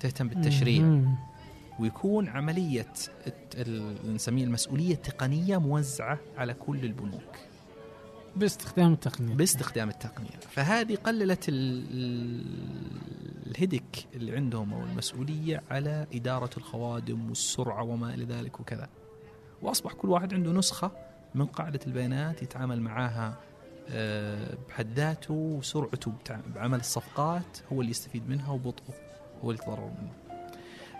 [0.00, 1.02] تهتم بالتشريع.
[1.78, 2.92] ويكون عملية
[4.04, 7.36] نسميه المسؤولية التقنية موزعة على كل البنوك.
[8.36, 9.34] باستخدام التقنية.
[9.34, 10.30] باستخدام التقنية.
[10.50, 18.24] فهذه قللت ال- ال- الهدك اللي عندهم أو المسؤولية على إدارة الخوادم والسرعة وما إلى
[18.24, 18.88] ذلك وكذا.
[19.62, 20.90] وأصبح كل واحد عنده نسخة
[21.34, 23.34] من قاعدة البيانات يتعامل معاها
[23.90, 26.12] آه، بحد ذاته وسرعته
[26.54, 28.94] بعمل الصفقات هو اللي يستفيد منها وبطئه
[29.44, 30.12] هو اللي يتضرر منه.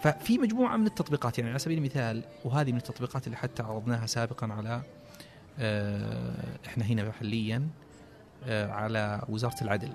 [0.03, 4.47] ففي مجموعة من التطبيقات يعني على سبيل المثال وهذه من التطبيقات اللي حتى عرضناها سابقا
[4.53, 4.83] على
[5.59, 7.69] آه، إحنا هنا محليا
[8.45, 9.93] آه، على وزارة العدل.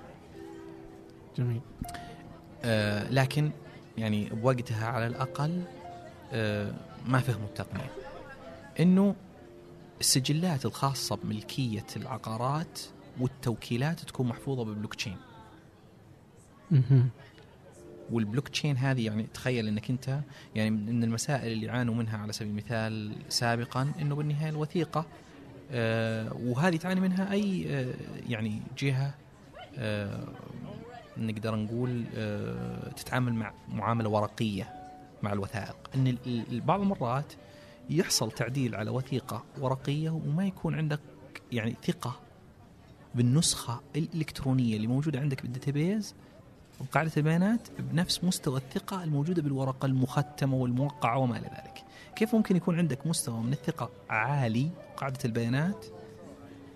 [1.38, 1.60] جميل.
[3.10, 3.50] لكن
[3.98, 5.62] يعني بوقتها على الأقل
[7.06, 8.01] ما فهموا التقنية.
[8.80, 9.14] إنه
[10.00, 12.80] السجلات الخاصة بملكية العقارات
[13.20, 15.16] والتوكيلات تكون محفوظة بال blockchain.
[18.10, 20.20] وال blockchain هذه يعني تخيل إنك أنت
[20.54, 25.06] يعني من المسائل اللي عانوا منها على سبيل المثال سابقا إنه بالنهاية الوثيقة
[25.70, 27.94] آه وهذه تعاني منها أي آه
[28.28, 29.14] يعني جهة
[29.78, 30.28] آه
[31.16, 34.72] نقدر نقول آه تتعامل مع معاملة ورقية
[35.22, 36.16] مع الوثائق إن
[36.50, 37.32] بعض المرات
[37.98, 41.00] يحصل تعديل على وثيقة ورقية وما يكون عندك
[41.52, 42.20] يعني ثقة
[43.14, 46.14] بالنسخة الإلكترونية اللي موجودة عندك بالداتابيز
[46.80, 51.84] وقاعدة البيانات بنفس مستوى الثقة الموجودة بالورقة المختمة والموقعة وما إلى ذلك.
[52.16, 55.86] كيف ممكن يكون عندك مستوى من الثقة عالي قاعدة البيانات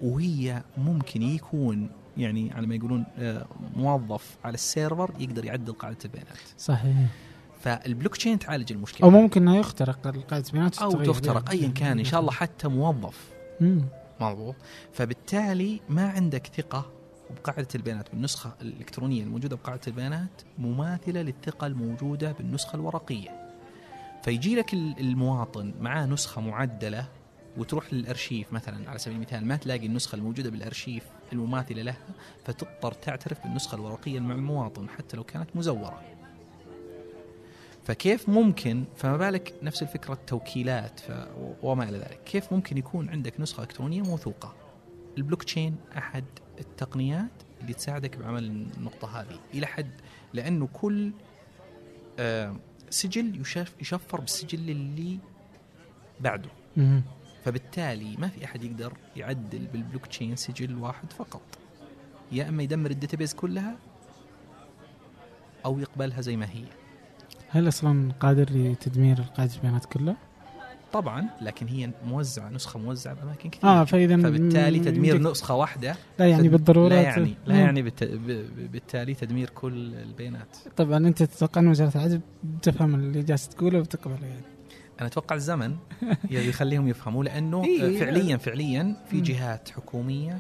[0.03, 3.47] وهي ممكن يكون يعني على ما يقولون آه،
[3.77, 6.97] موظف على السيرفر يقدر يعدل قاعدة البيانات؟ صحيح.
[7.61, 9.07] فالبلوك تشين تعالج المشكلة.
[9.07, 11.13] أو ممكن إنه يخترق القاعدة بيانات وتتغير.
[11.13, 13.31] تخترق أيا كان إن شاء الله حتى موظف.
[14.21, 14.55] مضبوط.
[14.93, 16.91] فبالتالي ما عندك ثقة
[17.37, 23.31] بقاعدة البيانات بالنسخة الإلكترونية الموجودة بقاعدة البيانات مماثلة للثقة الموجودة بالنسخة الورقية.
[24.23, 27.09] فيجي لك ال- المواطن معاه نسخة معدلة
[27.57, 31.99] وتروح للأرشيف مثلا على سبيل المثال ما تلاقي النسخة الموجودة بالأرشيف المماثلة لها
[32.45, 36.01] فتضطر تعترف بالنسخة الورقية مع المواطن حتى لو كانت مزورة.
[37.87, 41.13] فكيف ممكن فما بالك نفس الفكرة التوكيلات ف...
[41.63, 42.21] وما إلى ذلك.
[42.25, 44.55] كيف ممكن يكون عندك نسخة إلكترونية موثوقة؟
[45.19, 46.25] البلوك تشين أحد
[46.61, 47.31] التقنيات
[47.61, 49.41] اللي تساعدك بعمل النقطة هذه.
[49.55, 49.91] إلى حد
[50.35, 51.13] لأنه كل
[52.19, 52.57] آه،
[52.91, 55.19] سجل يشف يشفر بالسجل اللي
[56.21, 56.51] بعده.
[57.45, 61.43] فبالتالي ما في أحد يقدر يعدل بالبلوك تشين سجل واحد فقط.
[62.33, 63.77] يا أما يدمر ال database كلها
[65.65, 66.65] أو يقبلها زي ما هي.
[67.57, 70.17] هل أصلا قادر لتدمير قاعدة البيانات كلها؟
[70.93, 76.27] طبعا لكن هي موزعة نسخة موزعة بأماكن كثير آه فاذا فبالتالي تدمير نسخة واحدة لا
[76.27, 77.57] يعني بالضرورة لا يعني لا.
[77.57, 78.05] يعني بالت...
[78.73, 84.27] بالتالي تدمير كل البيانات طبعا أنت تتوقع أن وزارة العدل بتفهم اللي جالس تقوله وبتقبله
[84.27, 84.43] يعني
[85.01, 85.77] أنا أتوقع الزمن
[86.31, 88.01] يخليهم يفهموا لأنه إيه.
[88.01, 89.21] فعليا فعليا في.
[89.21, 90.39] جهات حكومية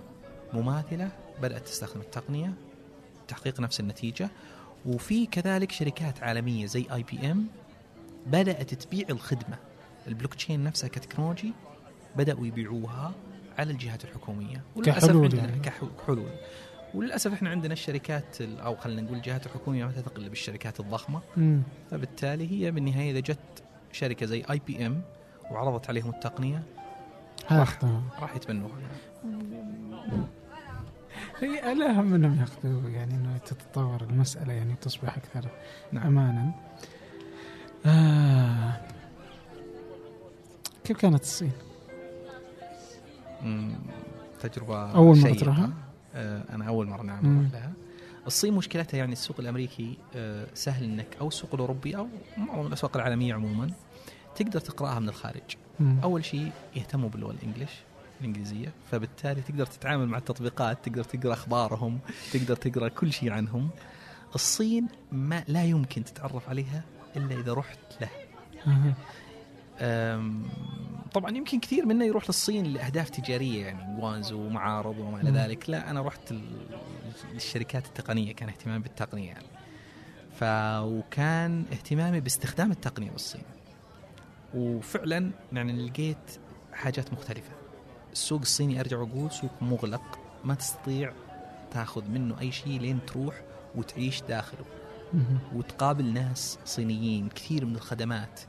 [0.54, 1.08] مماثلة
[1.42, 2.52] بدأت تستخدم التقنية
[3.28, 4.30] تحقيق نفس النتيجة
[4.87, 7.46] وفي كذلك شركات عالمية زي IBM
[8.26, 9.57] بدأت تبيع الخدمة.
[10.09, 11.52] البلوك تشين نفسها ك technology
[12.16, 13.12] بدأوا يبيعوها
[13.59, 14.62] على الجهات الحكومية.
[14.84, 15.61] كحلول عندنا يعني.
[15.61, 16.28] كحلول.
[16.95, 21.20] وللأسف إحنا عندنا الشركات ال- أو خلينا نقول الجهات الحكومية ما تثق إلا بالشركات الضخمة.
[21.37, 21.62] مم.
[21.91, 23.39] فبالتالي هي بالنهاية إذا جت
[23.93, 25.03] شركة زي اي بي ام
[25.51, 26.62] وعرضت عليهم التقنية
[27.51, 27.84] راح-
[28.20, 28.72] راح يتبنوها.
[31.41, 35.49] هي الأهم انهم ياخذوا يعني إنه تتطور المسألة يعني تصبح أكثر
[35.93, 36.07] نعم.
[36.07, 36.53] امانا
[37.87, 38.80] آه.
[40.84, 41.53] كيف كانت الصين؟
[43.43, 43.74] مم،
[44.41, 45.32] تجربة أول مرة.
[45.32, 45.70] تروحها؟
[46.14, 47.39] آه، أنا أول مرة نعم مم.
[47.41, 47.72] أروح لها
[48.26, 53.34] الصين مشكلتها يعني السوق الأمريكي آه، سهل إنك أو السوق الأوروبي أو معظم الأسواق العالمية
[53.34, 53.70] عموما
[54.34, 55.99] تقدر تقرأها من الخارج مم.
[56.03, 57.70] أول شيء يهتموا باللغة الإنجليش
[58.20, 61.98] الإنجليزية فبالتالي تقدر تتعامل مع التطبيقات تقدر تقرأ أخبارهم
[62.32, 63.70] تقدر تقرأ كل شيء عنهم.
[64.34, 66.84] الصين ما لا يمكن تتعرف عليها
[67.16, 68.08] إلا إذا رحت له.
[71.12, 75.30] طبعا يمكن كثير منا يروح للصين لأهداف تجارية يعني جوانزو ومعارض وما إلى.
[75.30, 75.70] ذلك.
[75.70, 76.34] لا أنا رحت
[77.32, 79.46] للشركات التقنية كان اهتمامي بالتقنية يعني.
[80.40, 80.44] ف
[80.84, 83.42] وكان اهتمامي باستخدام التقنية بالصين.
[84.54, 86.38] وفعلا يعني لقيت
[86.72, 87.52] حاجات مختلفة.
[88.16, 91.12] السوق الصيني أرجع وأقول سوق مغلق ما تستطيع
[91.70, 93.42] تاخذ منه أي شيء لين تروح
[93.74, 94.64] وتعيش داخله.
[95.54, 98.40] وتقابل ناس صينيين كثير من الخدمات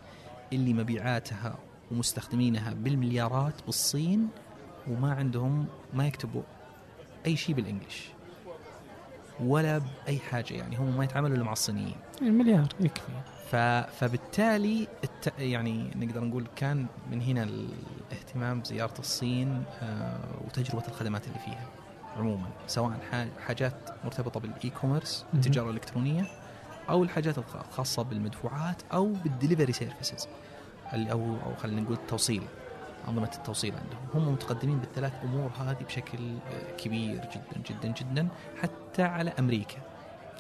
[0.54, 1.58] اللي مبيعاتها
[1.92, 4.28] ومستخدمينها بالمليارات بالصين
[4.88, 6.44] وما عندهم ما يكتبوا
[7.26, 8.10] أي شيء بالإنجلش.
[9.40, 11.96] ولا بأي حاجة يعني هم ما يتعاملوا إلا مع الصينيين.
[12.22, 13.12] المليار يكفي
[13.52, 13.56] ف...
[14.00, 15.34] فبالتالي الت...
[15.40, 21.66] يعني نقدر نقول كان من هنا الاهتمام بزيارة الصين آه، وتجربة الخدمات اللي فيها
[22.18, 23.00] عموما سواء
[23.48, 23.74] حاجات
[24.06, 25.26] مرتبطة بال e-commerce.
[25.34, 26.26] التجارة الإلكترونية
[26.90, 30.28] أو الحاجات الخ- الخاصه بالمدفوعات أو بال delivery services
[30.94, 32.44] أو أو خلينا نقول التوصيل
[33.08, 38.28] أنظمة التوصيل عندهم هم متقدمين بالثلاث أمور هذه بشكل آه، كبير جدا جدا جدا
[38.62, 39.78] حتى على أمريكا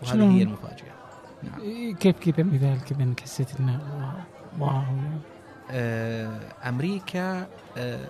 [0.04, 0.94] وهذه؟ هي المفاجأة
[2.00, 3.80] كيف كذا مثال كذا انك حسيت إنه
[4.60, 4.82] wow.
[5.72, 8.08] آه، أمريكا آه،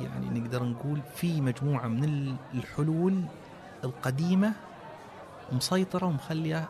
[0.00, 3.22] يعني نقدر نقول في مجموعة من ال- الحلول
[3.84, 4.52] القديمة
[5.52, 6.68] مسيطرة ومخلية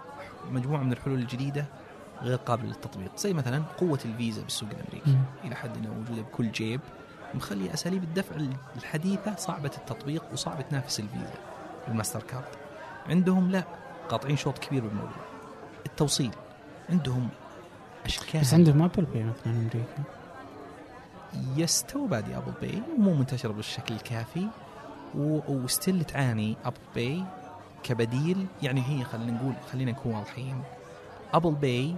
[0.51, 1.65] مجموعة من الحلول الجديدة
[2.23, 3.17] غير قابلة للتطبيق.
[3.17, 5.11] زي مثلا قوة الفيزا بالسوق الأمريكي.
[5.11, 5.23] مم.
[5.45, 6.81] إلى حد إنها موجودة بكل جيب
[7.35, 8.37] مخلي أساليب الدفع
[8.77, 11.35] الحديثة صعبة التطبيق وصعب تنافس الفيزا
[11.89, 12.45] الماستر كارد.
[13.09, 13.65] عندهم لا
[14.09, 15.30] قاطعين شوط كبير بالموضوع.
[15.91, 16.31] التوصيل
[16.91, 17.29] عندهم
[18.07, 18.41] أشكال.
[18.41, 20.03] بس عندهم Apple Pay مثلا أمريكا.
[21.57, 24.47] يس today Apple Pay مو منتشره بالشكل الكافي.
[25.15, 27.25] و still تعاني Apple Pay
[27.83, 28.47] كبديل.
[28.63, 30.63] يعني هي خلينا نقول خلينا نكون واضحين.
[31.35, 31.95] Apple Pay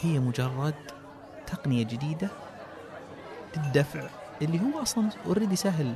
[0.00, 0.74] هي مجرد
[1.46, 2.28] تقنية جديدة
[3.56, 4.02] للدفع
[4.42, 5.94] اللي هو أصلا already سهل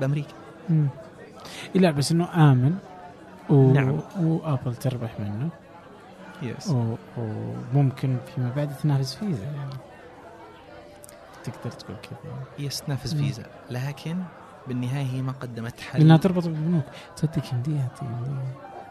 [0.00, 0.34] بأمريكا.
[0.68, 0.88] مم.
[1.74, 2.78] لا بس إنه آمن
[3.50, 3.72] و...
[3.72, 4.00] نعم.
[4.20, 5.48] وابل تربح منه.
[6.42, 6.74] yes.
[7.16, 9.74] وممكن فيما بعد تنافس فيزا يعني
[11.44, 12.18] تقدر تقول كذا
[12.58, 13.14] yes تنافس.
[13.14, 14.16] فيزا لكن
[14.68, 16.84] بالنهاية هي ما قدمت حل لأنها تربط بالبنوك
[17.16, 17.88] تصدق يمديها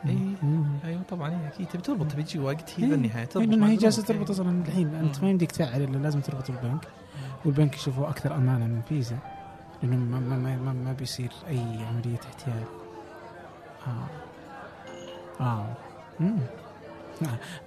[0.05, 0.15] إيه.
[0.43, 0.65] مم.
[0.85, 2.89] أيوه طبعا هي أكيد تبي تربط تبي تجي وقت هي إيه.
[2.89, 3.75] بالنهاية تربط لأنه مع هي.
[3.75, 4.31] جالسة تربط إيه.
[4.31, 5.23] أصلا الحين أنت.
[5.23, 6.87] ما يمديك تفعل إلا لازم تربط البنك
[7.45, 9.17] والبنك يشوفه أكثر أمانة من فيزا
[9.83, 12.63] لأنه ما ما ما, ما, ما بيصير أي عملية احتيال
[13.87, 15.65] آه آه
[16.19, 16.37] مم.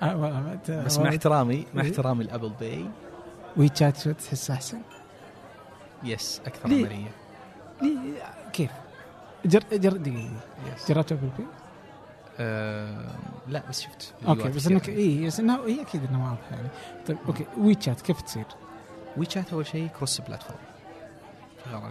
[0.03, 0.05] آه.
[0.05, 0.59] آه.
[0.68, 0.84] آه.
[0.84, 1.90] بس مع احترامي مع إيه.
[1.90, 2.86] احترامي ال Apple Pay
[3.56, 4.80] WeChat شو تحس احسن؟
[6.04, 7.11] yes أكثر ليه؟ عمليه
[7.82, 8.22] ليه
[8.53, 8.70] كيف؟
[9.44, 10.30] جر جر دقيقه
[10.88, 11.44] جربت Apple Pay؟
[12.38, 13.14] آه
[13.48, 16.68] لا بس شفت okay بس انك اي بس انها هي أكيد انها واضحه يعني
[17.07, 18.46] طيب okay WeChat كيف تصير؟
[19.16, 20.58] WeChat اول شيء cross platform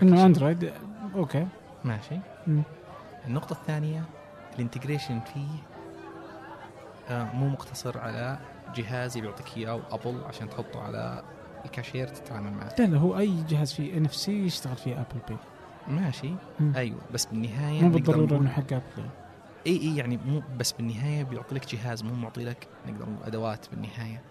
[0.01, 0.74] انه Android
[1.15, 1.47] okay
[1.84, 2.64] ماشي مم.
[3.28, 4.03] النقطة الثانية
[4.55, 5.70] ال integration فيه آه
[7.10, 8.39] مو مقتصر على
[8.76, 11.24] جهاز بيعطيك إياه و Apple عشان تحطه على
[11.66, 12.76] الكاشير تتعامل معه.
[12.80, 15.38] لا لا هو أي جهاز فيه NFC يشتغل فيه Apple Pay
[15.88, 16.34] ماشي.
[16.60, 16.74] مم.
[16.76, 19.09] أيوه بس بالنهاية مو بالضرورة إنه حق Apple
[19.68, 23.70] إي إي يعني مو بس بالنهاية بيعطي لك جهاز مو معطي لك نقدر نقول أدوات
[23.70, 24.22] بالنهاية.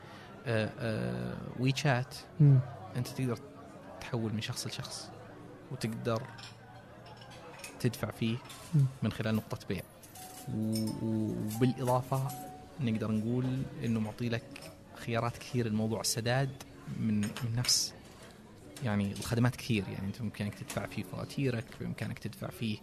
[0.47, 2.15] آه آه وي شات.
[2.97, 3.39] أنت تقدر
[4.01, 5.11] تحول من شخص لشخص
[5.73, 6.23] وتقدر
[7.81, 8.37] تدفع فيه
[8.75, 8.85] مم.
[9.03, 9.83] من خلال نقطة بيع.
[10.55, 12.23] وبالإضافة
[12.81, 15.69] نقدر نقول إنه معطي لك خيارات كثير.
[15.69, 16.51] لموضوع السداد
[17.01, 17.95] من من نفس
[18.85, 19.85] يعني الخدمات كثير.
[19.93, 22.79] يعني أنت بإمكانك تدفع فيه فواتيرك بإمكانك تدفع فيه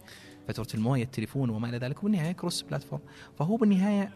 [0.47, 1.99] فاتورة الموية التليفون وما إلى ذلك.
[2.03, 3.01] وبالنهاية كروس بلاتفورم.
[3.39, 4.11] فهو بالنهاية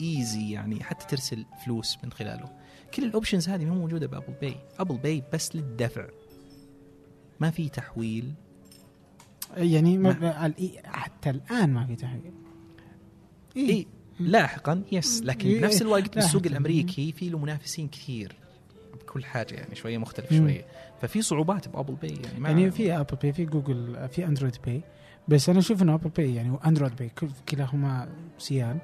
[0.00, 2.50] easy يعني حتى ترسل فلوس من خلاله.
[2.94, 4.56] كل ال options هذه مو موجودة ب Apple Pay.
[4.78, 6.06] Apple Pay بس للدفع.
[7.40, 8.34] ما في تحويل.
[9.56, 12.32] يعني ما الإي- حتى الآن ما في تحويل.
[13.56, 13.86] اي
[14.20, 16.42] لاحقا yes لكن إيه، بنفس الوقت بالسوق.
[16.46, 18.32] الأمريكي في له منافسين كثير
[18.94, 20.34] بكل حاجة يعني شوية مختلف.
[20.34, 20.64] شوية.
[21.00, 24.80] ففي صعوبات ب Apple Pay يعني يعني في Apple Pay في جوجل في Android Pay
[25.28, 28.08] بس أنا أشوف إنه Apple Pay يعني و Android Pay كل- كلاهما
[28.38, 28.78] سيان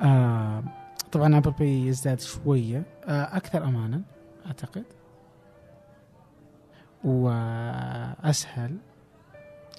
[0.00, 0.64] آه
[1.12, 2.82] طبعا Apple Pay يزداد شوية.
[3.04, 4.02] آه أكثر امانا
[4.46, 4.84] أعتقد.
[7.04, 8.76] وأسهل.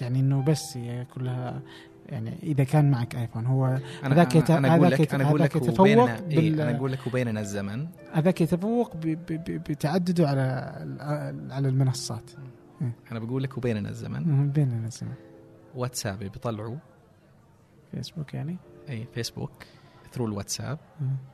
[0.01, 1.61] يعني إنه بس هي كلها
[2.11, 3.65] يعني إذا كان معك iPhone هو
[4.03, 7.87] هذاك يت- هذاك يت- هذاك يتفوق بال- إيه أنا أقول لك وبيننا الزمن.
[8.13, 10.41] هذاك يتفوق ب- ب- ب- بتعدده على
[11.51, 12.31] على المنصات.
[13.11, 14.49] أنا بقول لك وبيننا الزمن.
[14.49, 15.13] بيننا الزمن.
[15.75, 16.77] واتساب بيطلعوا
[17.91, 18.57] فيسبوك يعني؟
[18.89, 19.51] إي فيسبوك
[20.13, 20.79] through الواتساب.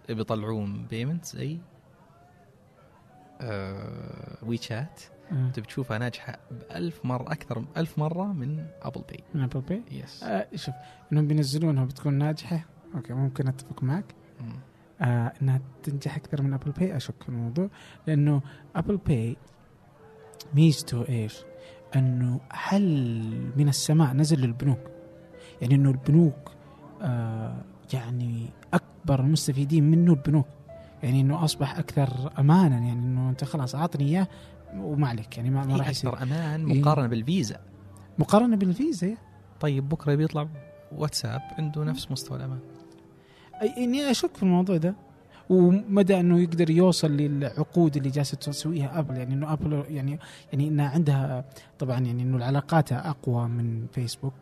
[0.10, 1.57] بيطلعون payment زي
[3.41, 5.02] آه WeChat
[5.32, 5.49] آه.
[5.49, 10.24] تبي تشوفها ناجحه بألف مرة أكثر ألف مرة من Apple Pay من ابل باي يس
[10.24, 10.76] آه شوف
[11.12, 12.66] إنهم بينزلونها بتكون ناجحة.
[12.95, 14.16] أوكي ممكن أتفق معك.
[15.02, 17.70] آه إنها تنجح أكثر من ابل باي أشك في الموضوع.
[18.08, 18.41] لأنه
[18.76, 19.38] Apple Pay
[20.54, 21.38] ميزته إيش؟
[21.95, 24.80] إنه حل من السماء نزل للبنوك.
[25.62, 26.52] يعني إنه البنوك
[27.02, 27.64] آه
[27.94, 30.48] يعني أكبر المستفيدين منه البنوك.
[31.04, 32.76] يعني إنه أصبح أكثر امانا.
[32.76, 34.28] يعني إنه أنت خلاص أعطني إياه
[34.76, 36.23] وما عليك يعني ما, ما راح يصير.
[36.23, 36.81] أمان إيه.
[36.81, 37.60] مقارنة بالفيزا.
[38.19, 39.18] مقارنة بالفيزا
[39.60, 40.48] طيب بكرة بيطلع
[40.91, 42.60] واتساب عنده نفس مستوى الأمان.
[43.61, 44.95] أي- إني أشك في الموضوع ده.
[45.49, 50.19] ومدى أنه يقدر يوصل للعقود اللي جالسة تسويها أبل يعني إنه أبل يعني
[50.53, 51.45] يعني إنها عندها
[51.80, 54.34] طبعا يعني إنه العلاقات أقوى من فيسبوك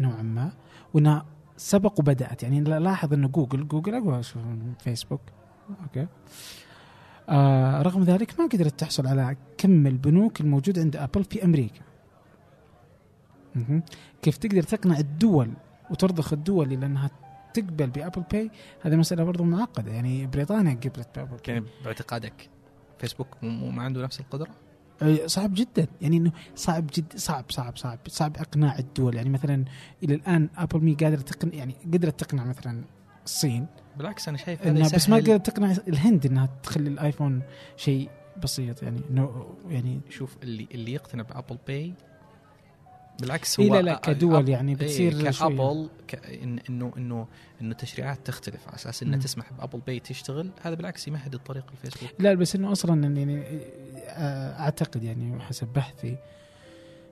[0.00, 0.52] نوعا ما
[0.94, 1.24] وإنها
[1.56, 2.42] سبق وبدأت.
[2.42, 5.20] يعني لاحظ إنه جوجل جوجل أقوى من فيسبوك.
[5.82, 6.06] أوكي.
[7.28, 11.80] آه رغم ذلك ما قدرت تحصل على كم البنوك الموجود عند Apple في أمريكا.
[14.22, 15.50] كيف تقدر تقنع الدول
[15.90, 17.10] وترضخ الدول إلى أنها
[17.54, 18.50] تقبل ب Apple Pay
[18.82, 19.92] هذه مسألة برضو معقدة.
[19.92, 22.48] يعني بريطانيا قبلت بابل باي يعني باعتقادك
[22.98, 24.50] فيسبوك مو- ما عنده نفس القدرة؟
[25.26, 25.86] صعب جدا.
[26.00, 29.14] يعني إنه صعب جد صعب صعب صعب صعب أقناع الدول.
[29.14, 29.64] يعني مثلا
[30.02, 32.84] إلى الآن Apple مي قادرة تقنع يعني قدرت تقنع مثلا
[33.24, 37.42] الصين بالعكس أنا شايف هذا إنها بس ما قدرت تقنع الهند إنها تخلي الآيفون
[37.76, 38.08] شيء
[38.42, 41.92] بسيط يعني إنه يعني شوف اللي اللي يقتنع ب Apple Pay
[43.20, 45.30] بالعكس إيه هو لا لا أ- كدول يعني بتصير إيه.
[45.30, 45.88] كابل.
[46.12, 47.26] إن- إنه إنه
[47.60, 49.18] إنه تشريعات تختلف على أساس إنها.
[49.18, 53.42] تسمح ب Apple Pay تشتغل هذا بالعكس يمهد الطريق للفيسبوك لا بس إنه أصلا يعني
[54.06, 56.16] آه، أعتقد يعني حسب بحثي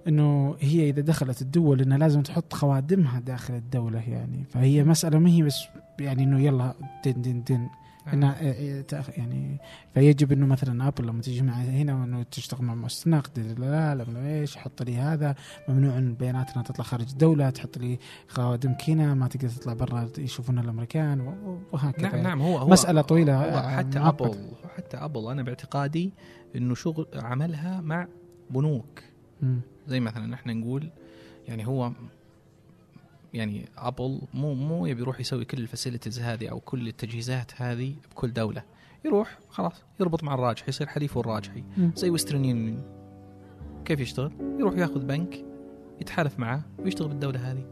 [0.09, 4.45] إنه هي إذا دخلت الدول إنها لازم تحط خوادمها داخل الدولة يعني.
[4.45, 5.65] فهي مسألة ما هي بس
[6.01, 6.74] يعني إنه يلا
[7.05, 7.69] done done done.
[8.12, 9.59] إنها آه، تأخ- يعني
[9.95, 14.03] فيجب إنه مثلا Apple لما تيجي مع هنا وإنه تشتغل مع مؤسسه نقد لا لا
[14.03, 15.35] لا إيش حط لي هذا.
[15.69, 17.99] ممنوع إن بياناتنا تطلع خارج الدولة تحط لي
[18.29, 21.20] خوادم كذا ما تقدر تطلع برا يشوفونها الأمريكان
[21.73, 22.09] وهكذا.
[22.09, 23.99] نعم نعم هو هو مسألة طويلة، هو آه، حتى.
[23.99, 24.35] ابل
[24.77, 26.12] حتى ابل أنا باعتقادي
[26.57, 28.09] إنه شغل عملها مع
[28.51, 29.03] بنوك.
[29.87, 30.91] زي مثلا إحنا نقول
[31.49, 31.93] يعني هو
[33.35, 37.95] يعني Apple مو مو يبي يروح يسوي كل ال facilities هذه أو كل التجهيزات هذه
[38.11, 38.63] بكل دولة
[39.05, 41.65] يروح خلاص يربط مع الراجحي يصير حليفه الراجحي.
[41.95, 42.83] زي ويسترن يونيون
[43.85, 45.45] كيف يشتغل؟ يروح ياخذ بنك
[46.01, 47.65] يتحالف معاه ويشتغل بالدولة هذه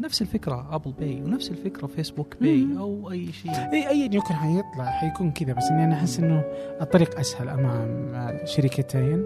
[0.00, 2.66] نفس الفكرة Apple Pay ونفس الفكرة Facebook Pay.
[2.78, 6.40] أو أي شيء إي ايا يكن حيطلع حيكون كذا بس إني أنا أحس إنه
[6.80, 9.24] الطريق أسهل أمام شركتين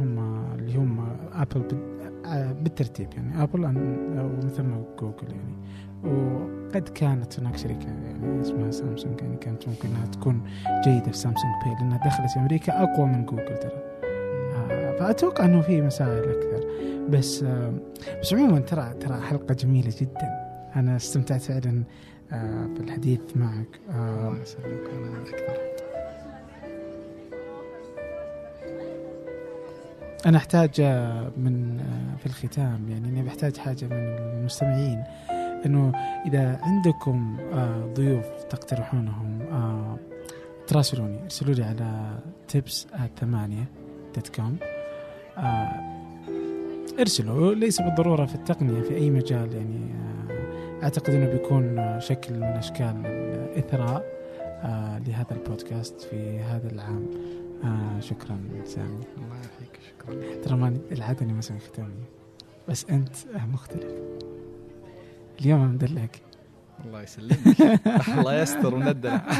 [0.00, 1.64] هم اللي هم Apple
[2.26, 3.42] آه، بالترتيب يعني.
[3.42, 5.56] Apple ومن ثم جوجل يعني.
[6.04, 10.42] وقد كانت هناك شركة يعني اسمها سامسونج يعني كانت ممكن إنها تكون
[10.84, 13.82] جيدة في Samsung Pay لأنها دخلت في أمريكا أقوى من جوجل ترى.
[14.54, 16.66] آه، فأتوقع إنه في مسائل أكثر.
[17.08, 17.72] بس آه،
[18.20, 20.50] بس عموما ترى ترى حلقة جميلة جدا.
[20.76, 21.82] أنا استمتعت فعلا
[22.32, 23.80] آه، بالحديث معك.
[23.90, 24.90] آه، الله يسلمك.
[24.98, 25.79] أنا أكثر.
[30.26, 35.04] أنا أحتاج آه، من آه، في الختام يعني اني بحتاج حاجة من المستمعين
[35.66, 35.92] إنه
[36.26, 39.40] إذا عندكم آه، ضيوف تقترحونهم
[40.66, 42.18] تراسلوني ارسلوا لي على
[42.48, 42.86] تبس
[43.20, 43.64] ثمانية
[44.14, 44.56] دوت كوم
[47.00, 49.94] ارسلوا ليس بالضرورة في التقنية في أي مجال يعني
[50.82, 54.04] أعتقد إنه بيكون شكل من أشكال الإثراء
[55.06, 57.06] لهذا البودكاست في هذا العام.
[58.00, 59.04] شكرا سامي.
[59.16, 59.40] الله
[60.44, 62.04] ترى ما العادة اني ما أسوي ختامي
[62.68, 63.08] بس أنت
[63.52, 63.92] مختلف.
[65.40, 66.20] اليوم أنا مدلعك
[66.84, 67.80] الله يسلمك.
[68.18, 69.22] الله يستر وندلع.